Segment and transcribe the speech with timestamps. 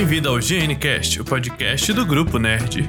[0.00, 2.88] Bem-vindo ao GNCast, o podcast do Grupo Nerd.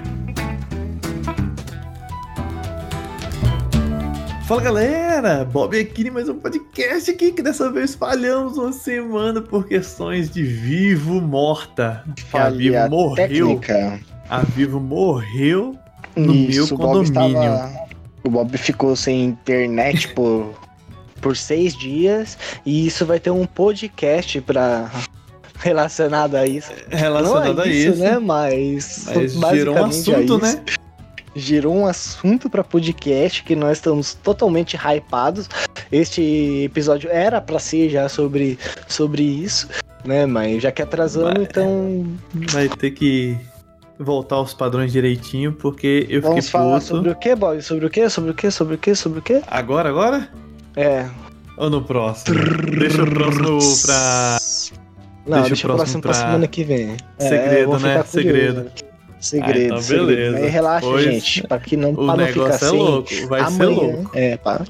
[4.47, 9.41] Fala galera, Bob aqui em mais um podcast aqui que dessa vez falhamos uma semana
[9.41, 12.01] por questões de vivo morta.
[12.31, 13.57] A Vivo morreu.
[13.59, 13.99] técnica.
[14.29, 15.75] A Vivo morreu
[16.15, 17.41] no meu Isso, o Bob condomínio.
[17.43, 17.71] estava-
[18.23, 20.53] O Bob ficou sem internet por,
[21.19, 24.89] por seis dias e isso vai ter um podcast pra...
[25.61, 26.71] relacionado a isso.
[26.89, 27.99] relacionado Não é a isso, isso.
[28.03, 28.19] né?
[28.19, 29.05] Mas,
[29.37, 30.39] Mas gerou um é assunto, isso.
[30.39, 30.61] né?
[31.33, 35.47] Gerou um assunto pra podcast que nós estamos totalmente hypados.
[35.91, 39.69] Este episódio era pra ser já sobre, sobre isso,
[40.03, 40.25] né?
[40.25, 43.37] Mas já que atrasamos, Mas- então Vai ter que
[43.97, 46.85] voltar aos padrões direitinho, porque eu vamos fiquei falar puto.
[46.87, 47.61] sobre o que, Bob?
[47.61, 48.09] Sobre o que?
[48.09, 48.51] Sobre o que?
[48.51, 48.95] Sobre o que?
[48.95, 49.41] Sobre o que?
[49.47, 50.27] Agora, agora?
[50.75, 51.05] É,
[51.55, 52.35] Ou no próximo?
[52.77, 54.37] Deixa o próximo pra
[55.25, 56.97] Não, Deixa o deixa, o próximo pra pra semana que vem.
[57.19, 58.03] É, segredo, vou né?
[58.03, 58.71] Segredo.
[59.19, 60.07] Segredo, Ah, então segredo.
[60.07, 60.37] beleza.
[60.37, 61.43] Aí relaxa, Pois gente.
[61.47, 62.79] Pra, que não, o pra não ficar é sem.
[62.79, 63.09] louco.
[63.27, 64.11] Vai ser amanhã, louco.
[64.15, 64.61] É, pá.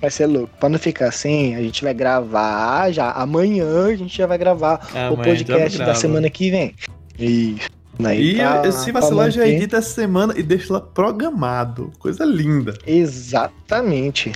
[0.00, 0.50] Vai ser louco.
[0.60, 3.10] Pra não ficar assim, a gente vai gravar já.
[3.10, 6.74] Amanhã a gente já vai gravar Amanhã o podcast da semana que vem.
[7.18, 7.68] Isso.
[7.98, 11.90] Daí E pra- se vacilar, já edita essa semana e deixa lá programado.
[11.98, 12.78] Coisa linda.
[12.86, 14.32] Exatamente.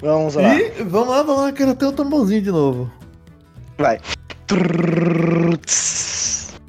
[0.00, 0.54] Vamos lá.
[0.60, 2.92] E vamos lá, vamos lá, quero até o tamborzinho de novo.
[3.78, 3.98] Vai.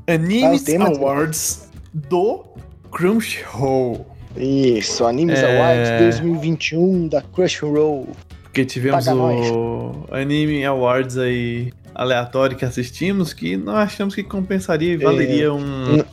[0.07, 2.43] Animes Ah, Awards do
[2.91, 4.05] Crunchyroll.
[4.37, 5.57] Isso, Animes É.
[5.57, 8.07] Awards 2021 da Crunchyroll.
[8.43, 14.93] Porque tivemos Paga o Anime Awards aí aleatório que assistimos que não achamos que compensaria
[14.93, 16.03] e valeria um,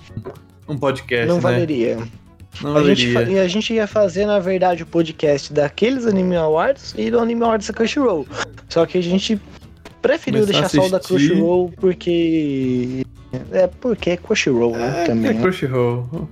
[0.69, 1.27] um podcast, É.
[1.27, 1.41] Não né?
[1.41, 1.99] valeria.
[2.61, 6.95] Não A gente, e a gente ia fazer, na verdade, o podcast daqueles Anime Awards
[6.97, 8.27] e do Anime Awards da Crunchyroll.
[8.69, 9.41] Só que a gente
[10.03, 11.01] preferiu deixar só o da.
[11.01, 13.07] Crunchyroll porque.
[13.51, 15.03] É porque é Crunchyroll, né?
[15.03, 15.31] É, também.
[15.31, 15.41] é né?
[15.41, 16.29] Crunchyroll.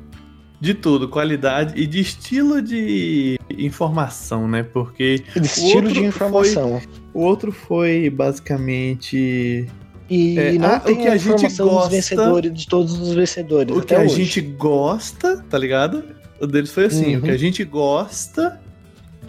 [0.61, 4.63] De tudo, qualidade e de estilo de informação, né?
[4.63, 6.83] Porque Estilo outro de informação.
[7.15, 9.67] o outro foi basicamente
[10.11, 12.67] E É, não ah, o tem que a a gente informação dos gosta- vencedores, de
[12.69, 13.75] todos os vencedores.
[13.75, 14.17] o que até a hoje.
[14.25, 16.03] gente gosta, tá ligado?
[16.39, 17.21] O deles foi assim, Uhum.
[17.21, 18.61] o que a gente gosta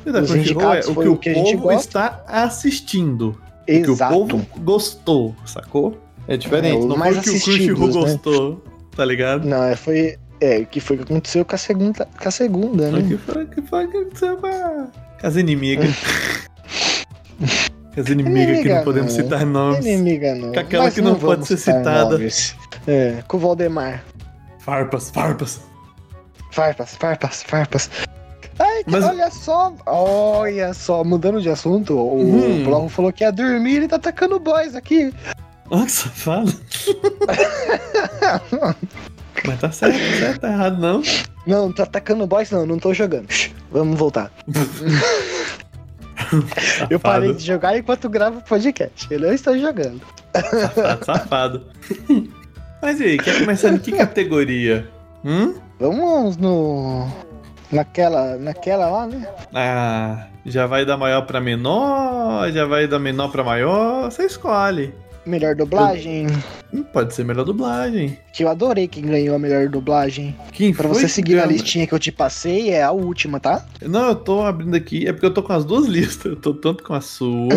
[0.05, 1.87] e da Os Crunchyroll é o foi que o, que a gente povo gosta.
[1.87, 3.39] está assistindo.
[3.67, 4.15] Exato.
[4.15, 5.97] O que o povo gostou, sacou?
[6.27, 7.93] É diferente, É, não mais foi o que o Crunchyroll né?
[7.93, 8.63] gostou,
[8.95, 9.47] tá ligado?
[9.47, 10.17] Não, é, foi.
[10.39, 13.05] É, o que foi que aconteceu com a segunda, com a segunda O né?
[13.07, 14.87] que foi que foi que aconteceu com a-
[15.19, 15.95] com as inimigas.
[17.93, 19.23] com as inimigas que Inimiga não podemos não.
[19.23, 19.85] citar nomes.
[19.85, 20.51] Inimiga não.
[20.51, 22.05] Com aquela Mas que não pode vamos ser citada.
[22.17, 22.55] nomes.
[22.87, 24.03] É, com o Valdemar.
[24.59, 25.61] Farpas, farpas.
[26.51, 27.89] Farpas, farpas, farpas.
[28.87, 32.63] Mas- olha só, olha só, mudando de assunto, o Hum.
[32.63, 35.13] Bloco falou que ia dormir, ele tá atacando boys aqui.
[35.69, 36.53] Olha que safado.
[39.45, 41.01] Mas tá certo, tá certo, tá errado não.
[41.47, 43.27] Não, tá atacando boys não, não tô jogando.
[43.71, 44.31] Vamos voltar.
[46.89, 49.99] Eu parei de jogar enquanto gravo o podcast, eu não estou jogando.
[50.33, 51.65] Safado, safado.
[52.81, 54.87] Mas e aí, quer começar em que categoria?
[55.25, 55.55] Hum?
[55.79, 57.07] Vamos no...
[57.71, 59.27] Naquela, naquela lá, né?
[59.53, 62.51] Ah, já vai da maior pra menor?
[62.51, 64.11] Já vai da menor pra maior?
[64.11, 64.93] Você escolhe.
[65.25, 66.25] Melhor dublagem,
[66.73, 68.17] Hum, Pode ser melhor dublagem.
[68.33, 70.35] que eu adorei quem ganhou a melhor dublagem.
[70.51, 71.53] Quem Pra você seguir na ganhou?
[71.53, 73.63] listinha que eu te passei, é a última, tá?
[73.83, 76.25] Não, eu tô abrindo aqui, é porque eu tô com as duas listas.
[76.31, 77.49] Eu tô tanto com a sua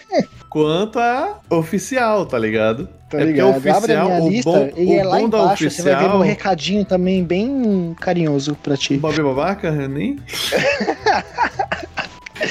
[0.52, 2.86] quanto a oficial, tá ligado?
[3.08, 3.54] Tá é ligado?
[3.54, 5.70] porque a Abre a oficial, minha o lista bom, e o é lá embaixo.
[5.70, 6.18] Você vai ver oficial...
[6.18, 8.98] um recadinho também bem carinhoso pra ti.
[8.98, 10.18] Bob Babaca, nem?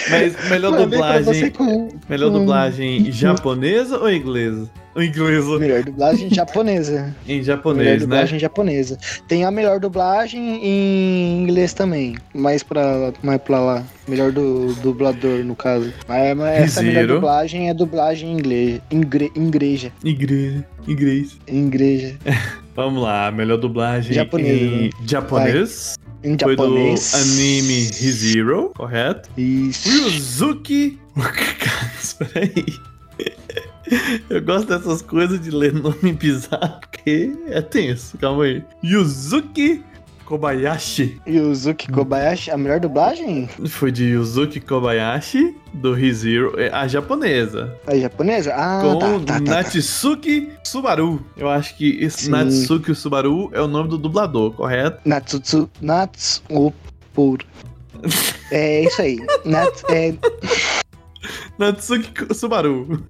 [0.09, 4.69] Mas melhor você dublagem, com melhor dublagem japonesa ou inglesa?
[4.95, 5.59] Ou inglesa?
[5.59, 7.15] melhor dublagem japonesa.
[7.27, 7.97] Em melhor japonês, né?
[7.97, 8.97] dublagem japonesa.
[9.27, 12.15] Tem a melhor dublagem em inglês também.
[12.33, 13.83] Mais pra, mais pra lá.
[14.07, 15.93] Melhor do dublador, no caso.
[16.07, 18.81] Mas, mas essa melhor dublagem é dublagem em inglês.
[18.91, 19.91] Ingre, igreja.
[20.03, 21.35] Igreja, igreja.
[21.47, 22.17] Igreja.
[22.75, 24.89] Vamos lá, melhor dublagem Japonesa, em né?
[25.05, 25.97] japonês.
[26.23, 27.11] Em Foi japonês.
[27.11, 29.29] do anime ReZero, correto?
[29.37, 29.89] Isso.
[29.89, 30.99] Ryuzuki.
[32.01, 32.65] Espera aí.
[34.29, 38.17] Eu gosto dessas coisas de ler nome bizarro, porque é tenso.
[38.17, 38.63] Calma aí.
[38.83, 39.83] Yuzuki
[40.31, 41.19] Kobayashi.
[41.27, 43.49] Yuzuki Kobayashi, a melhor dublagem?
[43.67, 47.77] Foi de Yuzuki Kobayashi, do ReZero, é a japonesa.
[47.85, 48.53] A japonesa?
[48.55, 49.39] Ah, com tá, tá, tá, tá.
[49.41, 51.21] Natsuki Subaru.
[51.35, 52.31] Eu acho que esse Sim.
[52.31, 55.01] Natsuki Subaru é o nome do dublador, correto?
[55.03, 57.39] Natsutsu, Natsupur.
[58.51, 59.19] É isso aí.
[59.43, 60.13] Nats, é,
[61.57, 63.03] Natsuki Subaru.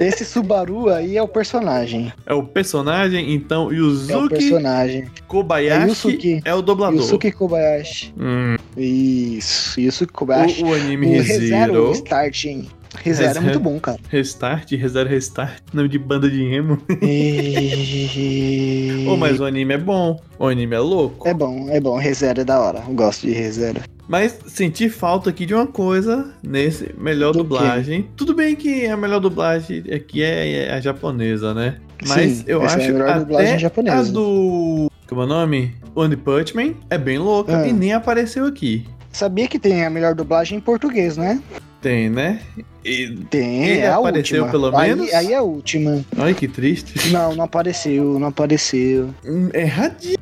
[0.00, 2.12] Esse Subaru aí é o personagem.
[2.24, 5.06] É o personagem, então, É o Yuzuki personagem.
[5.26, 6.40] Kobayashi É Yusuke.
[6.44, 6.98] é o dublador.
[7.00, 8.14] Yusuke Kobayashi.
[8.18, 10.62] Hum, Isso, Yusuke Kobayashi.
[10.62, 12.68] o, o anime O ReZero ReZero, Start, hein?
[13.02, 13.98] ReZero é muito bom, cara.
[14.08, 16.78] Restart, ReZero Restart, nome de banda de emo.
[17.02, 19.04] E...
[19.08, 21.28] Ô, mas o anime é bom, o anime é louco.
[21.28, 21.98] É bom, é bom.
[21.98, 22.82] ReZero é da hora.
[22.88, 23.80] Eu gosto de ReZero.
[24.08, 28.08] Mas senti falta aqui de uma coisa nesse melhor Do dublagem.
[28.16, 31.76] Tudo bem que a melhor dublagem aqui é, é a japonesa, né?
[32.06, 33.96] Mas Sim, eu essa é a acho até japonesa.
[33.98, 34.90] a do...
[35.06, 35.74] Como é o nome?
[35.94, 37.68] One Punch Man é bem louca Ah.
[37.68, 38.86] e nem apareceu aqui.
[39.12, 41.42] Sabia que tem a melhor dublagem em português, né?
[41.82, 42.40] Tem, né?
[42.84, 43.08] E...
[43.30, 44.50] Tem, Ele é apareceu última.
[44.68, 45.12] pelo aí, menos?
[45.14, 46.04] Aí é a última.
[46.16, 47.10] Ai, que triste.
[47.12, 49.10] Não, não apareceu, não apareceu.
[49.24, 50.18] Hum, Erradíssimo.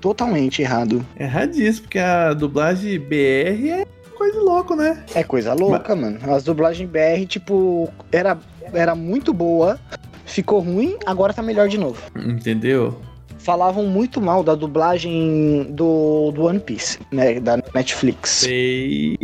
[0.00, 1.04] Totalmente errado.
[1.18, 5.04] Erradíssimo, porque a dublagem BR é coisa louca, né?
[5.14, 6.18] É coisa louca, mano.
[6.32, 8.38] As dublagens BR, tipo, era,
[8.72, 9.78] era muito boa,
[10.24, 12.00] ficou ruim, agora tá melhor de novo.
[12.16, 12.98] Entendeu?
[13.38, 17.38] Falavam muito mal da dublagem do, do One Piece, né?
[17.38, 18.30] Da Netflix.
[18.30, 19.16] Sei.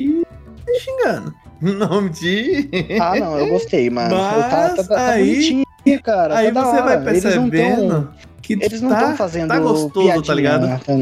[0.79, 1.35] xingando.
[1.61, 2.69] Não de.
[3.01, 4.17] Ah, não, eu gostei, mano.
[4.17, 6.37] Mas tá, tá, tá aí- bonitinho, cara.
[6.39, 7.11] Aí tá da você vai hora.
[7.11, 8.11] Eles não tão- percebendo
[8.43, 10.81] que Eles não tá, estão fazendo tá gostoso, piadinha, tá ligado?
[10.85, 10.93] tá?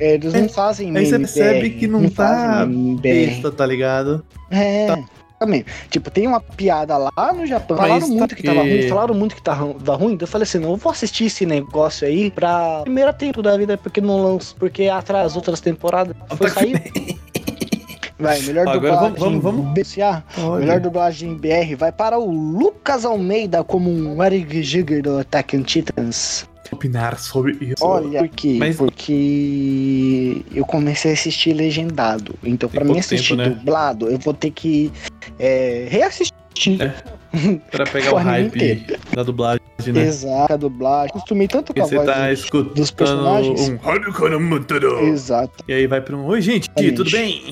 [0.00, 3.00] Eles não fazem Aí você percebe BR, que não tá meme BR.
[3.02, 4.24] Besta, tá ligado?
[4.50, 4.96] É.
[5.38, 5.64] Também.
[5.88, 7.76] Tipo, tem uma piada lá no Japão.
[7.76, 10.14] Mas Falaram tá muito que tava ruim, falaram muito que tava, ruim.
[10.14, 13.56] Então eu falei assim: não, eu vou assistir esse negócio aí pra primeira tempo da
[13.56, 16.16] vida, porque não lanço, porque atrás outras temporadas.
[16.36, 17.18] Foi Tá sair.
[18.18, 19.14] Vai, melhor Agora dublagem.
[19.16, 19.74] vamos- vamos- vamos.
[19.74, 20.24] BCA,
[20.58, 25.62] melhor dublagem BR vai para o Lucas Almeida como um Eric Jigger do Attack on
[25.62, 26.48] Titans.
[26.72, 27.84] Opinar sobre isso.
[27.84, 28.56] Olha, por quê?
[28.58, 32.34] Mas- Porque eu comecei a assistir legendado.
[32.44, 33.56] Então, pra mim assistir tempo, né?
[33.56, 34.92] dublado, eu vou ter que
[35.38, 36.34] é, reassistir.
[36.80, 37.18] É.
[37.70, 39.60] pra pegar o hype da dublagem,
[39.92, 40.02] né?
[40.02, 41.10] Exato, a dublagem.
[41.10, 43.68] Acostumei tanto com Porque a voz tá escutando dos personagens.
[43.68, 43.78] um.
[45.06, 46.96] Exato, E aí vai pra um Oi, gente, Exatamente.
[46.96, 47.44] tudo bem?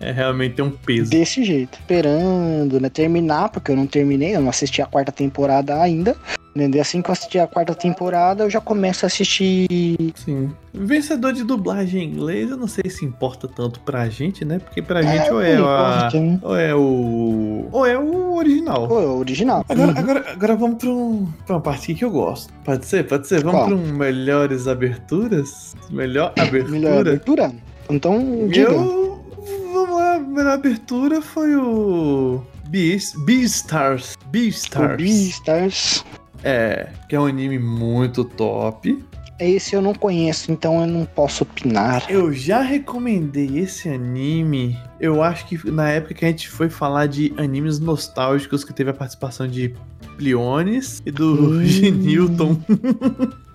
[0.00, 1.10] É realmente tem um peso.
[1.10, 1.78] desse jeito.
[1.78, 6.16] Esperando, né, terminar, porque eu não terminei, eu não assisti a quarta temporada ainda.
[6.54, 6.82] Entendeu?
[6.82, 9.66] Assim que eu assistir a quarta temporada, eu já começo a assistir.
[10.14, 10.50] Sim.
[10.74, 14.58] Vencedor de dublagem em inglês, eu não sei se importa tanto pra gente, né?
[14.58, 16.38] Porque pra É, gente ou é, a, né?
[16.42, 17.68] ou é o.
[17.72, 18.86] Ou é o original.
[18.86, 19.64] Pô, é o original.
[19.66, 19.98] Agora, Uhum.
[19.98, 22.52] agora, agora vamos pra, um, pra uma parte que eu gosto.
[22.64, 23.06] Pode ser?
[23.06, 23.42] Pode ser?
[23.42, 23.66] Vamos Qual?
[23.68, 25.74] pra um melhores aberturas?
[25.90, 26.70] Melhor abertura?
[26.70, 27.52] Melhor abertura?
[27.88, 28.70] Então, diga.
[28.70, 29.24] Eu.
[29.72, 32.42] Vamos lá, a melhor abertura foi o.
[32.68, 34.14] Beast, Beastars.
[34.24, 36.04] O Beastars.
[36.42, 39.02] É, que é um anime muito top.
[39.38, 42.04] Esse eu não conheço, então eu não posso opinar.
[42.08, 44.78] Eu já recomendei esse anime.
[45.00, 48.90] Eu acho que na época que a gente foi falar de animes nostálgicos, que teve
[48.90, 49.74] a participação de
[50.16, 51.64] Pliones e do Hum.
[51.64, 52.60] Genilton.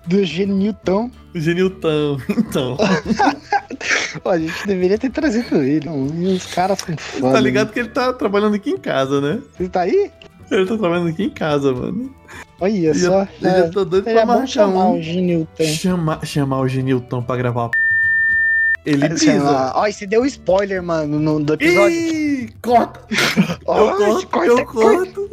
[0.06, 1.10] Do Genilton.
[1.34, 2.76] Genilton, então.
[4.24, 5.88] Ó, a gente deveria ter trazido ele.
[5.88, 7.32] E os caras são foda.
[7.34, 9.40] tá ligado que ele tá trabalhando aqui em casa, né?
[9.56, 10.10] Você tá aí?
[10.50, 12.14] Ele tá trabalhando aqui em casa, mano.
[12.60, 13.28] Olha só.
[13.40, 14.98] eu, eu já tô doido Seria pra bom marcar chamar um.
[14.98, 15.64] o Genilton.
[15.64, 17.70] Chamar, chamar o Genilton pra gravar.
[18.86, 19.06] Ele
[19.38, 19.72] lá.
[19.76, 21.90] Ó, e você deu spoiler, mano, no, do episódio.
[21.90, 23.00] Ih, corta!
[23.10, 25.30] Eu corto, corta, eu corto.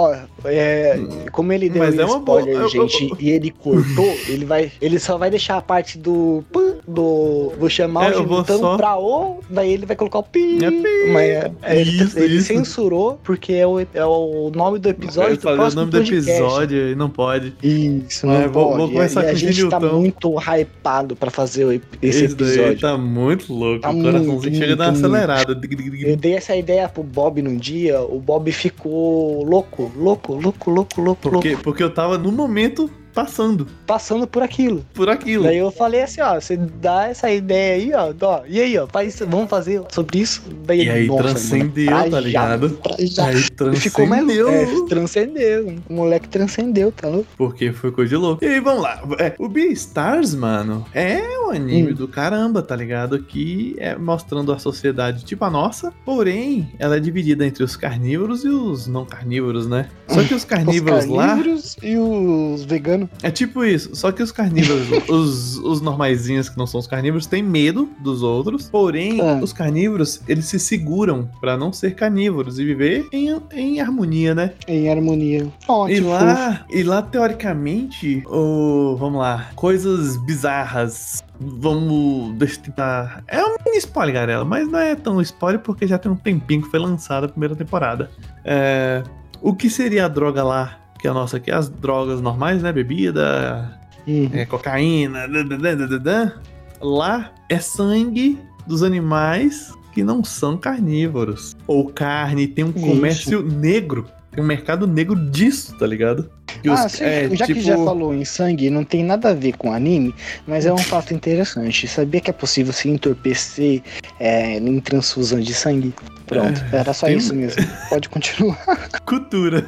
[0.00, 0.14] Ó,
[0.46, 0.98] é,
[1.32, 4.44] como ele deu Mas é uma spoiler, boa- eu- eu- gente, e ele cortou, ele
[4.44, 6.42] vai, ele só vai deixar a parte do
[6.88, 10.18] do vou chamar É, o eu vou Genilton só- pra o, daí ele vai colocar
[10.20, 10.58] o pi.
[10.64, 11.12] É pi.
[11.12, 12.46] Mas é, é, ele, Isso, ele isso.
[12.48, 15.98] censurou porque é o, é o nome do episódio Eu do falei o nome do
[15.98, 17.52] episódio e não pode.
[17.62, 18.78] Isso, É, não vou- pode.
[18.78, 19.98] vou começar e, a- com a gente tá Genilton.
[20.00, 22.80] muito hypado pra fazer esse, episódio.
[22.80, 23.80] tá muito louco.
[23.82, 25.60] Tá o coraçãozinho chega muito, acelerada.
[26.02, 31.00] Eu dei essa ideia pro Bob num dia, o Bob ficou louco, louco, louco, louco,
[31.00, 34.84] louco, Porque, louco, porque eu tava no momento passando passando por aquilo.
[34.94, 35.44] por aquilo.
[35.44, 38.86] Daí eu falei assim, ó, você dá essa ideia aí, ó, ó e aí, ó,
[38.86, 40.42] faz, vamos fazer sobre isso.
[40.64, 42.78] Daí, E aí nossa, transcendeu, mano, tá ligado?
[43.00, 43.26] já.
[43.26, 43.34] Aí
[43.74, 44.50] E ficou mais transcendeu.
[44.50, 44.86] louco.
[44.86, 45.74] É, transcendeu.
[45.88, 47.26] O moleque transcendeu, tá louco?
[47.36, 48.44] Porque foi coisa de louco.
[48.44, 49.02] E aí, vamos lá.
[49.18, 51.94] É, o Beastars, mano, é um anime Hum.
[51.94, 53.18] do caramba, tá ligado?
[53.22, 58.44] Que é mostrando a sociedade tipo a nossa, porém, ela é dividida entre os carnívoros
[58.44, 59.88] e os não carnívoros, né?
[60.08, 61.26] Só que os carnívoros Os lá.
[61.28, 66.56] carnívoros e os veganos É tipo isso, só que os carnívoros, os, os normaizinhos que
[66.58, 68.68] não são os carnívoros, têm medo dos outros.
[68.70, 69.38] Porém, Ah.
[69.42, 74.52] os carnívoros, eles se seguram pra não ser carnívoros e viver em, em harmonia, né?
[74.66, 75.46] Em harmonia.
[75.68, 81.22] Ó, E lá, e lá, teoricamente, o, vamos lá, coisas bizarras.
[81.42, 83.24] Vamos tentar.
[83.26, 86.62] É um mini spoiler, galera, mas não é tão spoiler porque já tem um tempinho
[86.62, 88.10] que foi lançada a primeira temporada.
[88.44, 89.02] É,
[89.40, 90.76] o que seria a droga lá?
[91.00, 92.72] Que é a nossa aqui, as drogas normais, né?
[92.72, 94.30] Bebida, Uhum.
[94.32, 96.32] é, cocaína, dadadã, dadadã.
[96.80, 101.54] lá é sangue dos animais que não são carnívoros.
[101.66, 102.86] Ou carne, tem um Isso.
[102.86, 104.06] comércio negro.
[104.30, 106.30] Tem um mercado negro disso, tá ligado?
[106.62, 109.30] Que Ah, os- sim, é, já que tipo- já falou em sangue, não tem nada
[109.30, 110.14] a ver com anime,
[110.46, 111.88] mas é um fato interessante.
[111.88, 113.82] Sabia que é possível se entorpecer
[114.20, 115.92] é, em transfusão de sangue?
[116.26, 117.60] Pronto, É, era só tem- isso mesmo.
[117.88, 118.56] Pode continuar.
[119.04, 119.66] Cultura.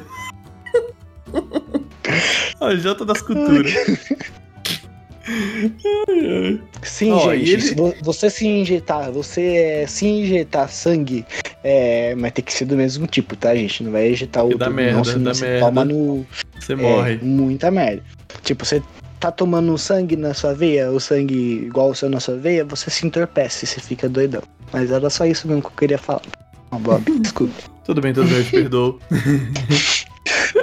[2.61, 3.73] a Jota das culturas.
[5.25, 6.61] Ai, ai.
[6.83, 11.25] Sim, e gente, ele- se você se injetar, você é, se injetar sangue,
[11.63, 13.83] é, mas tem que ser do mesmo tipo, tá, gente?
[13.83, 15.65] Não vai injetar outro, dá não, merda, senão dá você merda.
[15.65, 16.25] toma no...
[16.59, 17.19] Você é, morre.
[17.21, 18.03] muita merda.
[18.43, 18.81] Tipo, você
[19.19, 22.89] tá tomando sangue na sua veia, o sangue igual o seu na sua veia, você
[22.89, 24.43] se entorpece, você fica doidão.
[24.73, 26.21] Mas era só isso mesmo que eu queria falar.
[26.71, 27.53] Ó, Bob, desculpa.
[27.85, 28.99] Tudo bem, tudo bem, eu te perdoo.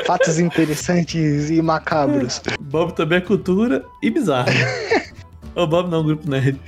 [0.07, 2.41] Fatos interessantes e macabros.
[2.61, 4.49] Bob também é cultura e bizarro.
[5.55, 6.59] o Bob não, grupo nerd.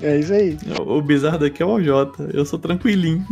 [0.00, 0.56] É isso aí.
[0.86, 1.88] O bizarro daqui é o OJ.
[2.32, 3.24] Eu sou tranquilinho.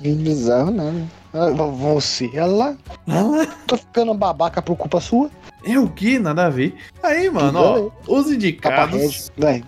[0.00, 1.06] Bizarro, né?
[1.32, 3.46] Ah, Você, olha lá, lá.
[3.66, 5.30] tô ficando babaca por culpa sua.
[5.64, 6.18] É o que?
[6.18, 6.74] Nada a ver.
[7.02, 7.90] Aí, mano, ó.
[8.06, 9.30] Os indicados.
[9.36, 9.62] Vai.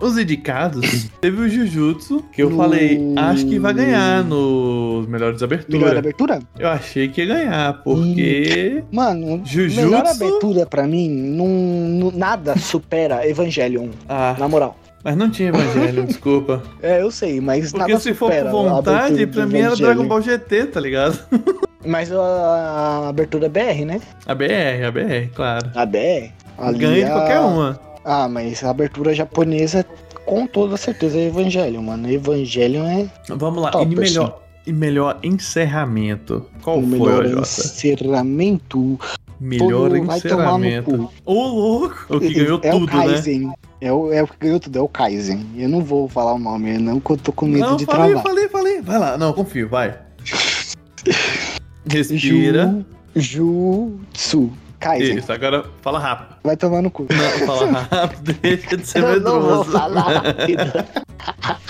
[0.00, 1.08] Os indicados.
[1.20, 5.78] teve o Jujutsu, que eu No- falei, acho que vai ganhar nos melhores abertura.
[5.78, 6.38] Melhor abertura?
[6.58, 8.84] Eu achei que ia ganhar, porque.
[8.92, 9.80] Mano, Jujutsu?
[9.86, 14.76] melhor abertura pra mim, não- nada supera Evangelion, Ah, na moral.
[15.02, 16.62] mas não tinha Evangelho, desculpa.
[16.82, 19.74] É, eu sei, mas Porque nada se for por vontade, pra mim era.
[19.76, 21.18] Dragon Ball GT, tá ligado?
[21.88, 24.00] Mas a, a abertura BR, né?
[24.26, 25.70] A BR, a BR, claro.
[25.72, 26.32] A BR.
[26.58, 27.78] ali Ganha de a- qualquer uma.
[28.08, 29.84] Ah, mas a abertura japonesa,
[30.24, 32.08] com toda certeza, é Evangelion, mano.
[32.08, 36.46] Evangelion é Vamos lá, Top, e melhor, e melhor encerramento.
[36.62, 37.40] Qual o foi, melhor Jota?
[37.40, 39.00] encerramento.
[39.40, 41.10] Melhor encerramento.
[41.24, 42.06] Ô, louco!
[42.08, 43.54] O que ganhou é tudo, o né?
[43.80, 45.44] É o, é o que ganhou tudo, é o Kaizen.
[45.56, 48.12] Eu não vou falar o nome, não, que eu tô com medo Não, de falei,
[48.12, 48.22] travar.
[48.22, 48.80] falei, falei.
[48.82, 49.98] Vai lá, não, confio, vai.
[51.90, 52.86] Respira.
[53.16, 54.52] Ju, Jutsu.
[54.78, 55.18] Kaizen.
[55.18, 56.36] Isso, agora fala rápido.
[56.44, 57.06] Vai tomar no cu.
[57.10, 59.70] Não, fala rápido, deixa de ser Eu não vou medroso.
[59.72, 61.06] falar rápido.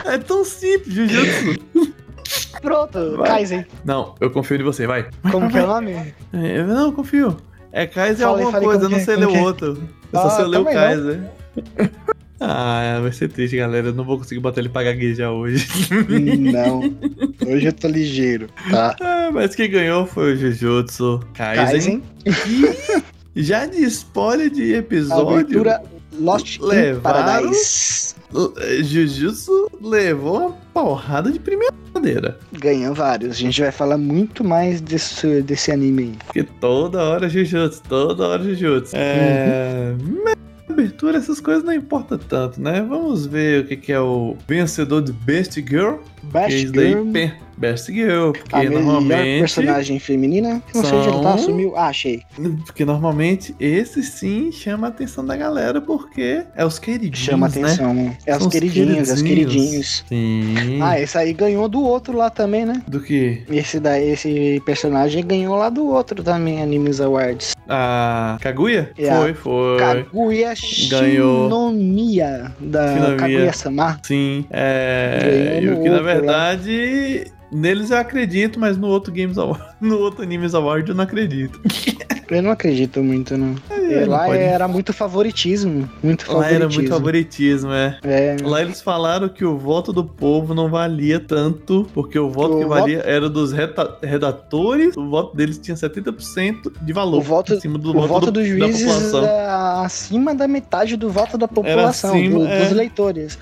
[0.05, 1.93] É tão simples, Jujutsu.
[2.61, 3.29] Pronto, Vai.
[3.29, 3.67] Kaizen.
[3.85, 5.09] Não, eu confio em você, vai.
[5.31, 5.93] Como que é o nome?
[6.33, 7.37] É, eu não, confio.
[7.73, 9.41] É Kaiser Falei, alguma falei, coisa, eu não que é, sei ler o é?
[9.43, 9.83] outro.
[10.13, 11.31] Eu só Ah, sei ler o não.
[12.39, 13.89] Ah, vai ser triste, galera.
[13.89, 15.67] Eu não vou conseguir botar ele pra gaguejar hoje.
[16.53, 16.81] Não.
[17.47, 18.97] Hoje eu tô ligeiro, tá?
[19.01, 22.03] Ah, mas quem ganhou foi o Jujutsu Kaisen.
[22.25, 23.03] Kaizen.
[23.37, 25.83] E já de spoiler de episódio, Abertura
[26.19, 27.53] Lost levaram-
[28.83, 32.39] Jujutsu levou uma porrada de primeira maneira.
[32.53, 33.33] Ganhou vários.
[33.33, 36.13] A gente vai falar muito mais desse, desse anime aí.
[36.27, 38.93] Porque toda hora Jujutsu, toda hora Jujutsu.
[38.97, 39.95] É...
[40.25, 40.35] mas
[40.69, 42.85] Abertura, essas coisas não importam tanto, né?
[42.87, 45.97] Vamos ver o que, que é o vencedor de Best Girl.
[46.25, 49.41] Best daí, Girl, pe- Best Girl, porque a normalmente.
[49.41, 50.63] personagem feminina.
[50.75, 51.77] Não sei, já são- tá, sumiu.
[51.77, 52.23] Ah, achei.
[52.65, 57.19] Porque normalmente esse sim chama a atenção da galera, porque é os queridinhos.
[57.19, 57.55] Chama né?
[57.57, 58.17] atenção.
[58.27, 60.05] É São os os queridinhos, é os queridinhos.
[60.09, 60.81] Sim.
[60.83, 62.83] Ah, esse aí ganhou do outro lá também, né?
[62.87, 63.43] Do que?
[63.51, 67.55] Esse, daí, esse personagem ganhou lá do outro também, Animes Awards.
[67.69, 68.91] A Kaguya?
[68.99, 69.79] É Foi, foi.
[69.79, 70.55] Kaguya
[70.91, 71.45] Ganhou.
[71.49, 73.17] Shinomiya, da.
[73.19, 73.99] Kaguya-sama.
[74.03, 74.45] Sim.
[74.51, 75.61] É.
[75.63, 76.57] E o que na outro lá.
[77.57, 81.59] Neles eu acredito, mas no outro Games Award, no outro Animes Award eu não acredito.
[82.29, 83.55] Eu não acredito muito, não.
[83.71, 85.89] É, lá pode- era muito favoritismo.
[86.03, 86.57] Muito Lá favoritismo.
[86.65, 87.99] era muito favoritismo, é.
[88.05, 92.55] É, Lá eles falaram que o voto do povo não valia tanto, porque o voto
[92.57, 97.19] O que voto- valia era dos reta- redatores, o voto deles tinha 70% de valor
[97.19, 99.47] O voto- em cima do o voto, voto do- dos da juízes é
[99.85, 102.61] acima da metade do voto da população, acima, do- é.
[102.65, 103.39] dos leitores.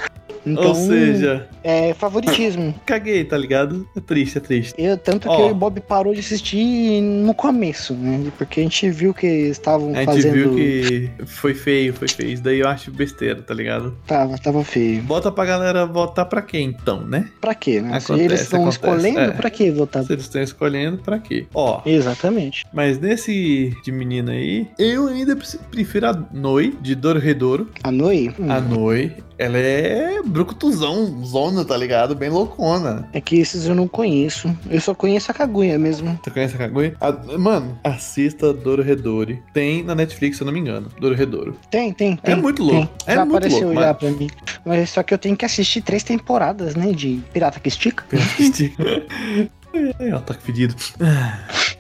[0.46, 2.74] Então, Ou seja, é favoritismo.
[2.84, 3.88] caguei, tá ligado?
[3.96, 4.74] É triste, é triste.
[4.76, 5.40] Eu, tanto que Ó.
[5.40, 8.20] eu e o Bob parou de assistir no começo, né?
[8.36, 10.33] Porque a gente viu que estavam fazendo.
[10.34, 12.30] Viu que foi feio, foi feio.
[12.30, 13.96] Isso daí eu acho besteira, tá ligado?
[14.06, 15.02] Tava, tava feio.
[15.02, 17.28] Bota pra galera votar pra quê, então, né?
[17.40, 17.98] Pra quê, né?
[18.00, 19.30] Se Acontece, eles estão escolhendo, é.
[19.30, 20.04] pra que votar?
[20.04, 21.46] Se eles estão escolhendo, pra quê?
[21.54, 22.64] Ó, Exatamente.
[22.72, 27.68] mas nesse de menina aí, eu ainda pre- prefiro a Noi, de Dorredouro.
[27.82, 28.34] A Noi?
[28.38, 29.12] Hum, A Noi,
[29.44, 32.14] ela é brucutuzão, zona, tá ligado?
[32.14, 33.08] Bem loucona.
[33.12, 34.54] É que esses eu não conheço.
[34.70, 36.18] Eu só conheço a Kaguya mesmo.
[36.22, 36.94] Você conhece a Kaguya?
[37.00, 39.42] A- Mano, assista Dorredore.
[39.52, 40.88] Tem na Netflix, se eu não me engano.
[40.98, 41.56] Dorredouro.
[41.70, 42.32] Tem, tem, tem.
[42.34, 42.86] É muito louco.
[42.86, 42.90] tem.
[43.06, 43.94] É já muito apareceu louco, já mano.
[43.98, 44.30] pra mim.
[44.64, 46.92] Mas só que eu tenho que assistir três temporadas, né?
[46.92, 48.04] De Pirata que Estica.
[49.98, 50.72] É, ó, tá fedido.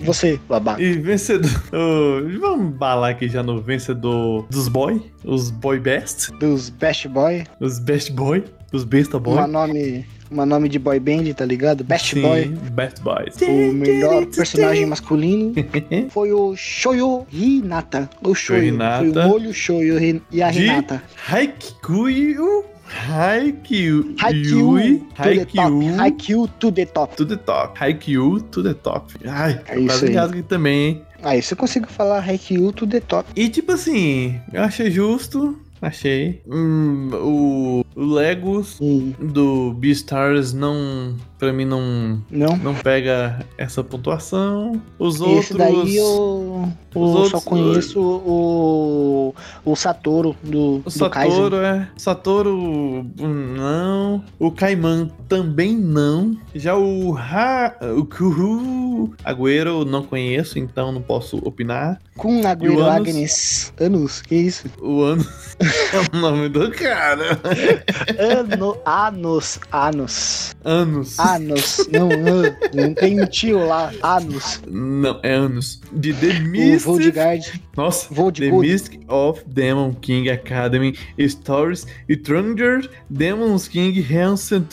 [0.04, 0.82] Você, babaca.
[0.82, 1.50] E vencedor.
[2.40, 5.02] Vamos balar aqui já no vencedor dos boy.
[5.24, 6.30] Os boy best.
[6.38, 7.44] Dos Best Boy.
[7.60, 8.44] Os best boy.
[8.72, 9.34] Os besta boy.
[9.34, 11.84] Uma nome, uma nome de boy band, tá ligado?
[11.84, 12.46] Best Sim, Boy.
[12.72, 13.36] Best boys.
[13.40, 15.54] O melhor personagem masculino
[16.10, 18.10] foi o Shoyo Hinata.
[18.20, 18.64] O Shoyo.
[18.64, 19.04] Hinata.
[19.12, 21.02] Foi o olho Shoyo e a De- Hinata.
[21.28, 22.64] Haikyuu.
[22.94, 24.14] Haikyuu.
[24.18, 25.56] Haikyuu to the top.
[25.56, 25.96] Haikyuu.
[25.96, 27.16] Haikyuu to the top.
[27.16, 27.76] To the top.
[27.78, 29.12] Haikyuu to the top.
[29.28, 30.16] Ai, É eu isso aí.
[30.16, 31.02] aqui também, hein?
[31.22, 33.28] Aí você consigo falar Haikyuu to the top.
[33.34, 35.58] E tipo assim, eu achei justo.
[35.82, 36.40] Achei.
[36.46, 41.14] Hum, o, o Legos Hum, do Beastars não.
[41.44, 42.22] Pra mim não.
[42.30, 42.56] não?
[42.56, 44.80] Não pega essa pontuação.
[44.98, 45.56] Os Esse outros.
[45.56, 49.34] daí eu, os eu só outros- conheço o,
[49.64, 51.32] o Satoru do, O do Kaizen.
[51.36, 51.88] Satoru é.
[51.96, 54.24] Satoru, não.
[54.38, 56.36] O Kaiman também não.
[56.54, 57.74] Já o Ha.
[57.96, 61.98] O Kuhu Agüero não conheço, então não posso opinar.
[62.16, 62.94] Com Agüero o Anos?
[63.08, 63.72] Agnes.
[63.80, 64.66] Anos, que isso?
[64.80, 65.26] O ano
[65.60, 67.38] é o nome do cara.
[68.18, 70.54] Ano, anos, anos.
[70.64, 71.18] Anos.
[71.18, 71.18] Anos.
[71.38, 73.92] Não, an- não tem um tio lá.
[74.02, 74.60] Anos.
[74.68, 75.80] Não, é anos.
[75.92, 77.60] De The Mystic.
[77.76, 78.08] Nossa.
[78.08, 78.56] The Voldgard.
[78.58, 80.96] Mystic of Demon King Academy
[81.28, 84.66] Stories Stranger Demons King Hansen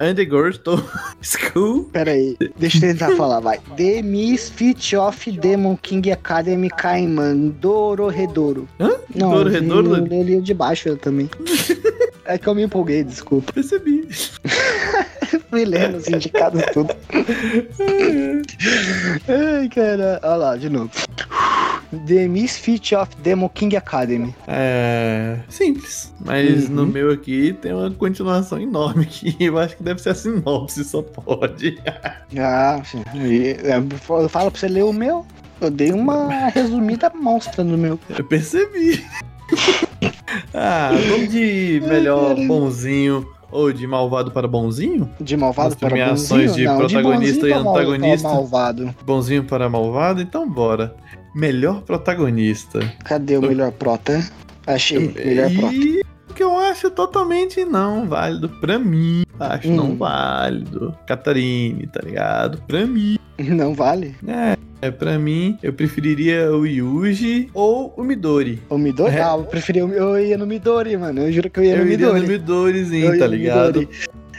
[0.00, 0.82] and the Girls to
[1.22, 1.84] School.
[1.92, 3.58] Pera aí, deixa eu tentar falar, vai.
[3.76, 8.68] The Misfit of Demon King Academy Kaiman Dororedoro.
[8.80, 8.90] Hã?
[9.14, 9.96] Não, Dororedoro?
[9.96, 11.28] eu, eu li o de baixo eu também.
[12.26, 13.52] É que eu me empolguei, desculpa.
[13.52, 14.08] Percebi.
[15.54, 16.92] Fui lendo os indicados tudo.
[19.28, 20.18] Ai, cara.
[20.24, 20.90] Olha lá, de novo.
[22.08, 24.34] The Misfit of Demon King Academy.
[24.48, 25.36] É.
[25.48, 26.12] Simples.
[26.24, 26.74] Mas Uhum.
[26.74, 30.82] no meu aqui tem uma continuação enorme que eu acho que deve ser a sinopse,
[30.84, 31.78] só pode.
[32.36, 33.04] Ah, sim.
[33.14, 35.24] E, é, eu falo pra você ler o meu.
[35.60, 37.96] Eu dei uma resumida monstra no meu.
[38.08, 39.04] Eu percebi.
[40.52, 45.08] ah, vamos de melhor bonzinho ou de malvado para bonzinho?
[45.20, 46.54] De malvado As para premiações bonzinho?
[46.54, 48.28] de Não, protagonista bonzinho e mal- antagonista.
[48.28, 48.94] malvado.
[49.06, 50.20] Bonzinho para malvado?
[50.20, 50.94] Então bora.
[51.34, 52.80] Melhor protagonista.
[53.04, 54.28] Cadê o melhor prota?
[54.66, 55.74] Achei, melhor prota.
[55.74, 56.02] E
[56.34, 59.23] que eu acho totalmente não válido pra mim.
[59.38, 59.76] Acho Hum.
[59.76, 60.96] não válido.
[61.06, 62.58] Catarine, tá ligado?
[62.66, 63.16] Pra mim.
[63.38, 64.14] Não vale?
[64.28, 68.62] É, é pra mim, eu preferiria o Yuji ou o Midori.
[68.70, 69.16] O Midori?
[69.16, 69.22] É.
[69.22, 71.20] Ah, eu preferi o eu ia no Midori, mano.
[71.22, 72.20] Eu juro que eu ia Eu no iria Midori.
[72.20, 73.78] no Midorizinho, Eu ia tá no ligado?
[73.80, 73.88] Midori.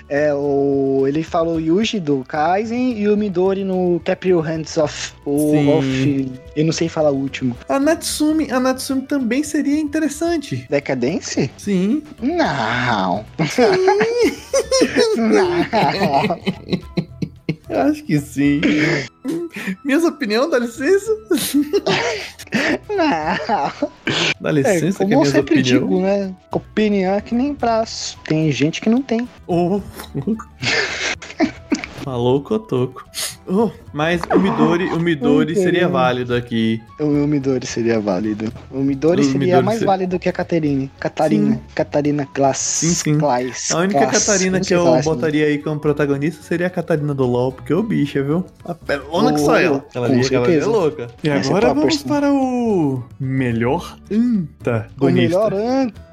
[0.08, 1.06] É, o...
[1.08, 5.14] ele falou Yuji do Kaizen e o Midori no Caprio Hands Off.
[5.26, 5.70] O Sim.
[5.70, 6.32] off.
[6.56, 7.58] Eu não sei falar o último.
[7.68, 10.66] A Natsumi, a Natsumi também seria interessante.
[10.70, 11.50] Decadence?
[11.58, 12.04] Sim.
[12.22, 13.26] Não.
[15.18, 15.66] não.
[17.70, 18.62] Eu acho que sim.
[19.84, 21.12] Minhas opiniões, dá licença?
[22.90, 23.90] Não.
[24.40, 25.66] Dá É, licença como que é eu sempre opiniões.
[25.68, 26.36] digo, né?
[26.52, 28.18] Opinião é que nem braço.
[28.26, 29.28] Tem gente que não tem.
[29.48, 29.82] Oh.
[32.04, 33.04] Falou cotoco.
[33.48, 35.00] Oh, mas o Midori, o
[35.56, 36.82] seria válido aqui.
[37.00, 38.52] O Midori seria válido.
[38.72, 40.90] O Midori O seria Midori mais ser- válido que a Catarina.
[41.00, 41.62] Catarina.
[41.76, 42.58] Catarina Class.
[42.58, 43.18] Sim, sim.
[43.20, 43.72] Class.
[43.72, 44.26] A única Class.
[44.26, 45.08] Catarina que eu assim.
[45.10, 48.44] botaria aí como protagonista seria a Catarina do LoL, porque ô bicha, viu?
[48.64, 49.86] A pelona que Oh, só ela.
[49.94, 51.08] Ela ali, ali é louca.
[51.24, 52.08] E Essa é agora top vamos person.
[52.10, 54.88] para o melhor antagonista.
[55.00, 56.06] O melhor antagonista.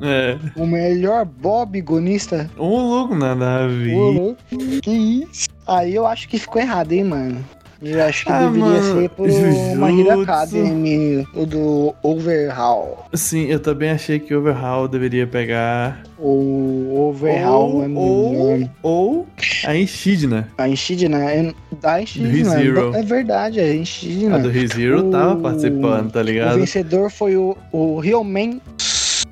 [0.00, 0.38] É.
[0.56, 2.50] O melhor bobigonista.
[2.56, 3.94] Ô, louco, nada a ver.
[3.94, 4.40] Ô, louco.
[4.82, 5.48] Que isso?
[5.66, 7.44] Aí eu acho que ficou errado, hein, mano.
[7.80, 9.76] Eu acho que Ah, deveria mano, ser pro Jujutsu.
[9.76, 12.98] My Hero Academy, o do Overhaul.
[13.14, 16.02] Sim, eu também achei que Overhaul deveria pegar.
[16.18, 18.70] O Overhaul ou, é ou, melhor.
[18.82, 19.26] ou
[19.64, 20.48] a Enchidna.
[20.58, 22.96] A Enchidna, é, a Enchidna, ReZero.
[22.96, 24.34] é verdade, a Enchidna.
[24.34, 26.58] A do ReZero tava O- participando, tá O ligado?
[26.58, 28.60] vencedor foi o, o Ryomen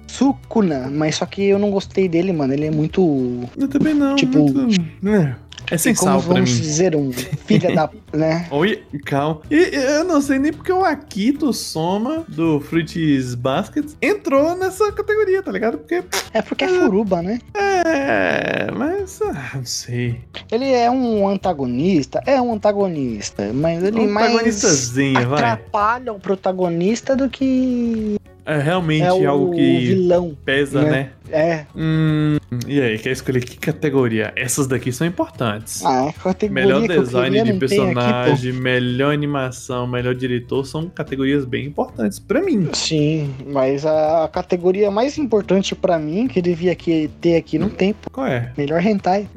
[0.06, 2.52] Sukuna, mas só que eu não gostei dele, mano.
[2.54, 3.40] Ele é muito.
[3.56, 4.16] Eu também não.
[4.16, 5.34] Tipo- muito- é,
[5.70, 6.60] é sem sal pra vamos mim.
[6.60, 7.90] dizer, um filho da.
[8.12, 8.46] né?
[8.50, 9.40] Oi, calma.
[9.50, 15.42] E eu não sei nem porque o Akito Soma do Fruits Basket entrou nessa categoria,
[15.42, 15.78] tá ligado?
[15.78, 16.02] Porque
[16.32, 17.38] É porque é furuba, né?
[17.54, 18.70] é.
[18.72, 19.20] Mas.
[19.22, 20.20] ah, não sei.
[20.50, 25.38] Ele é um antagonista, é um antagonista, mas ele Um mais antagonistazinho, vai.
[25.38, 28.16] atrapalha o protagonista do que
[28.46, 30.36] É realmente é o algo que vilão.
[30.44, 30.90] pesa, né?
[30.90, 31.10] né?
[31.28, 32.36] É, Hum,
[32.68, 34.32] e aí, quer escolher que categoria?
[34.36, 35.84] Essas daqui são importantes.
[35.84, 41.66] a categoria melhor design de tem aqui, personagem, melhor animação, melhor diretor são categorias bem
[41.66, 42.68] importantes pra mim.
[42.72, 48.08] Sim, mas a categoria mais importante pra mim que devia aqui, ter aqui no tempo,
[48.12, 48.52] Qual é?
[48.56, 49.28] melhor hentai.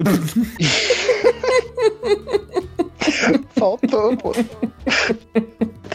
[3.58, 4.34] Faltou, pô.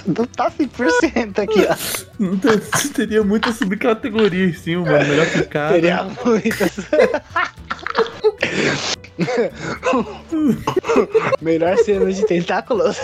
[0.06, 1.74] Não tá 100% aqui, ó.
[2.18, 2.60] Não ter-
[2.92, 5.06] Teria muitas subcategorias, sim, mano.
[5.06, 5.72] Melhor que cada.
[5.74, 6.72] Teria muitas.
[11.40, 12.98] Melhor cena de tentáculos.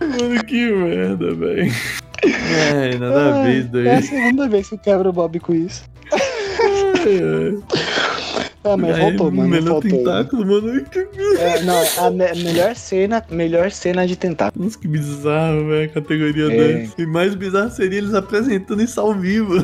[0.00, 1.72] Mano, que merda, velho.
[2.22, 4.02] É, nada a ver isso É a daí.
[4.02, 5.84] segunda vez que eu quebro o Bob com isso.
[6.12, 7.62] Ai, ai.
[8.72, 9.48] Ah, mas Aí, voltou, mano.
[9.48, 9.90] Melhor Voltou.
[9.90, 10.84] tentáculo, mano.
[10.84, 14.64] Que- É, não, a me- melhor cena, melhor cena de tentáculo.
[14.64, 15.90] Nossa, que bizarro, velho.
[15.90, 16.72] a Categoria É.
[16.82, 16.94] dessa.
[17.00, 19.54] E mais bizarro seria eles apresentando isso ao vivo.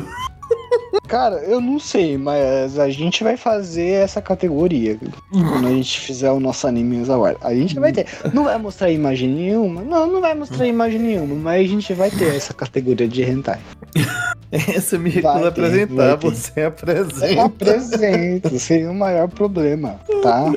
[1.07, 4.97] Cara, eu não sei, mas a gente vai fazer essa categoria
[5.31, 7.37] quando a gente fizer o nosso anime Award.
[7.41, 8.07] A gente vai ter.
[8.33, 9.81] Não vai mostrar imagem nenhuma.
[9.81, 13.59] Não, não vai mostrar imagem nenhuma, mas a gente vai ter essa categoria de hentai.
[14.51, 16.15] Essa eu me recuso Vai a ter, apresentar.
[16.17, 17.45] Você apresenta.
[17.45, 20.45] Apresento, sem o maior problema, tá?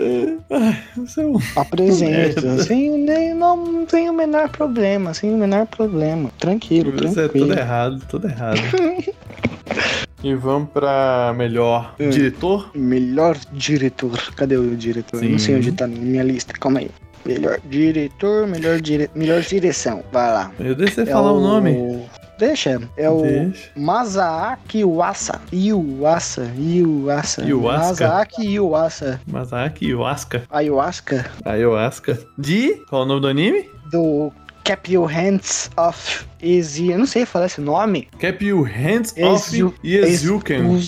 [0.49, 6.31] É Apresento, sem, nem, não tem o menor problema, sem o menor problema.
[6.39, 7.49] Tranquilo, Você é tranquilo.
[7.49, 8.61] tudo errado, tudo errado.
[10.23, 12.11] e vamos pra melhor Hum.
[12.11, 12.71] diretor.
[12.75, 14.19] Melhor diretor.
[14.35, 15.23] Cadê o diretor?
[15.23, 15.59] Eu Não sei Sim.
[15.61, 16.53] onde tá na minha lista.
[16.55, 16.91] Calma aí.
[17.25, 19.11] Melhor diretor, melhor, dire...
[19.15, 20.03] melhor direção.
[20.13, 20.51] Vai lá.
[20.59, 22.07] Eu você É falar o nome.
[22.39, 22.81] Deixa.
[22.97, 23.71] É o Deixa.
[23.77, 25.41] Masaaki Iwasa.
[25.53, 26.51] Iwasa.
[26.57, 27.45] Iwasa.
[27.45, 27.89] Iwasa.
[27.89, 29.21] Masaaki Iwasa.
[29.27, 30.43] Masaki Ayahuasca.
[30.49, 31.31] Ayahuasca.
[31.45, 32.19] Ayahuasca.
[32.39, 32.75] De.
[32.89, 33.69] Qual é o nome do anime?
[33.91, 34.33] Do
[34.69, 36.91] Cap Your Hands Off Easy.
[36.91, 38.07] Eu não sei falar esse nome.
[38.21, 40.79] Keep You Hands Off Yezuken.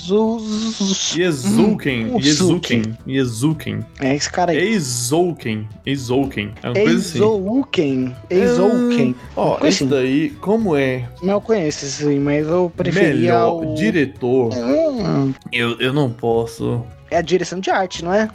[1.16, 2.18] Yezuken.
[2.18, 2.98] Yezuken.
[3.08, 3.80] Yezuken.
[4.00, 4.58] É esse cara aí.
[4.58, 5.66] Eizouken.
[5.86, 6.52] Eizouken.
[6.62, 7.18] É uma coisa assim.
[7.18, 8.16] Eizouken.
[8.28, 9.14] Eizouken.
[9.34, 9.90] Ó, Coisa esse assim.
[9.90, 15.94] daí, como é Não conheço esse aí, mas eu preferia melhor diretor, Hum, eu, eu
[15.94, 16.84] não posso.
[17.10, 18.28] É a direção de arte, não é?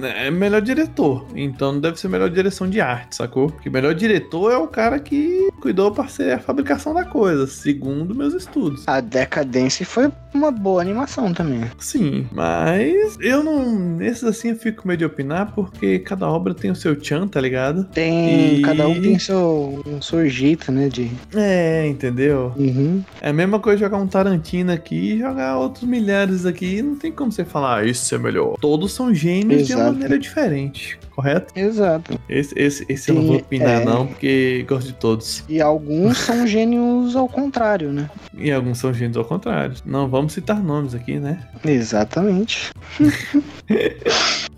[0.00, 1.26] É melhor diretor.
[1.34, 3.48] Então deve ser melhor direção de arte, sacou?
[3.50, 8.14] Porque melhor diretor é o cara que cuidou pra ser a fabricação da coisa, segundo
[8.14, 8.86] meus estudos.
[8.86, 11.60] A Decadence foi uma boa animação também.
[11.78, 13.64] Sim, mas eu não.
[13.78, 17.40] Nesses assim eu fico medo de opinar porque cada obra tem o seu tchan, tá
[17.40, 17.84] ligado?
[17.84, 18.58] Tem.
[18.58, 20.88] E- Cada um tem seu, um seu jeito, né?
[20.88, 21.10] De.
[21.34, 22.52] É, entendeu?
[22.56, 23.02] Uhum.
[23.20, 26.80] É a mesma coisa jogar um Tarantino aqui e jogar outros milhares aqui.
[26.82, 28.56] Não tem como você falar, ah, isso é melhor.
[28.60, 29.92] Todos são gênios de uma Exato.
[29.92, 31.52] maneira diferente, correto?
[31.58, 32.18] Exato.
[32.28, 33.84] Esse, esse, esse eu não vou opinar, é.
[33.84, 35.44] não, porque gosto de todos.
[35.48, 38.10] E alguns são gênios ao contrário, né?
[38.36, 39.74] E alguns são gênios ao contrário.
[39.84, 41.40] Não vamos citar nomes aqui, né?
[41.64, 42.72] Exatamente.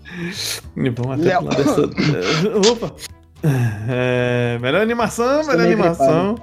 [0.75, 1.81] Vamos até pular dessa.
[2.71, 2.95] Opa!
[3.87, 6.35] É, melhor animação, melhor animação.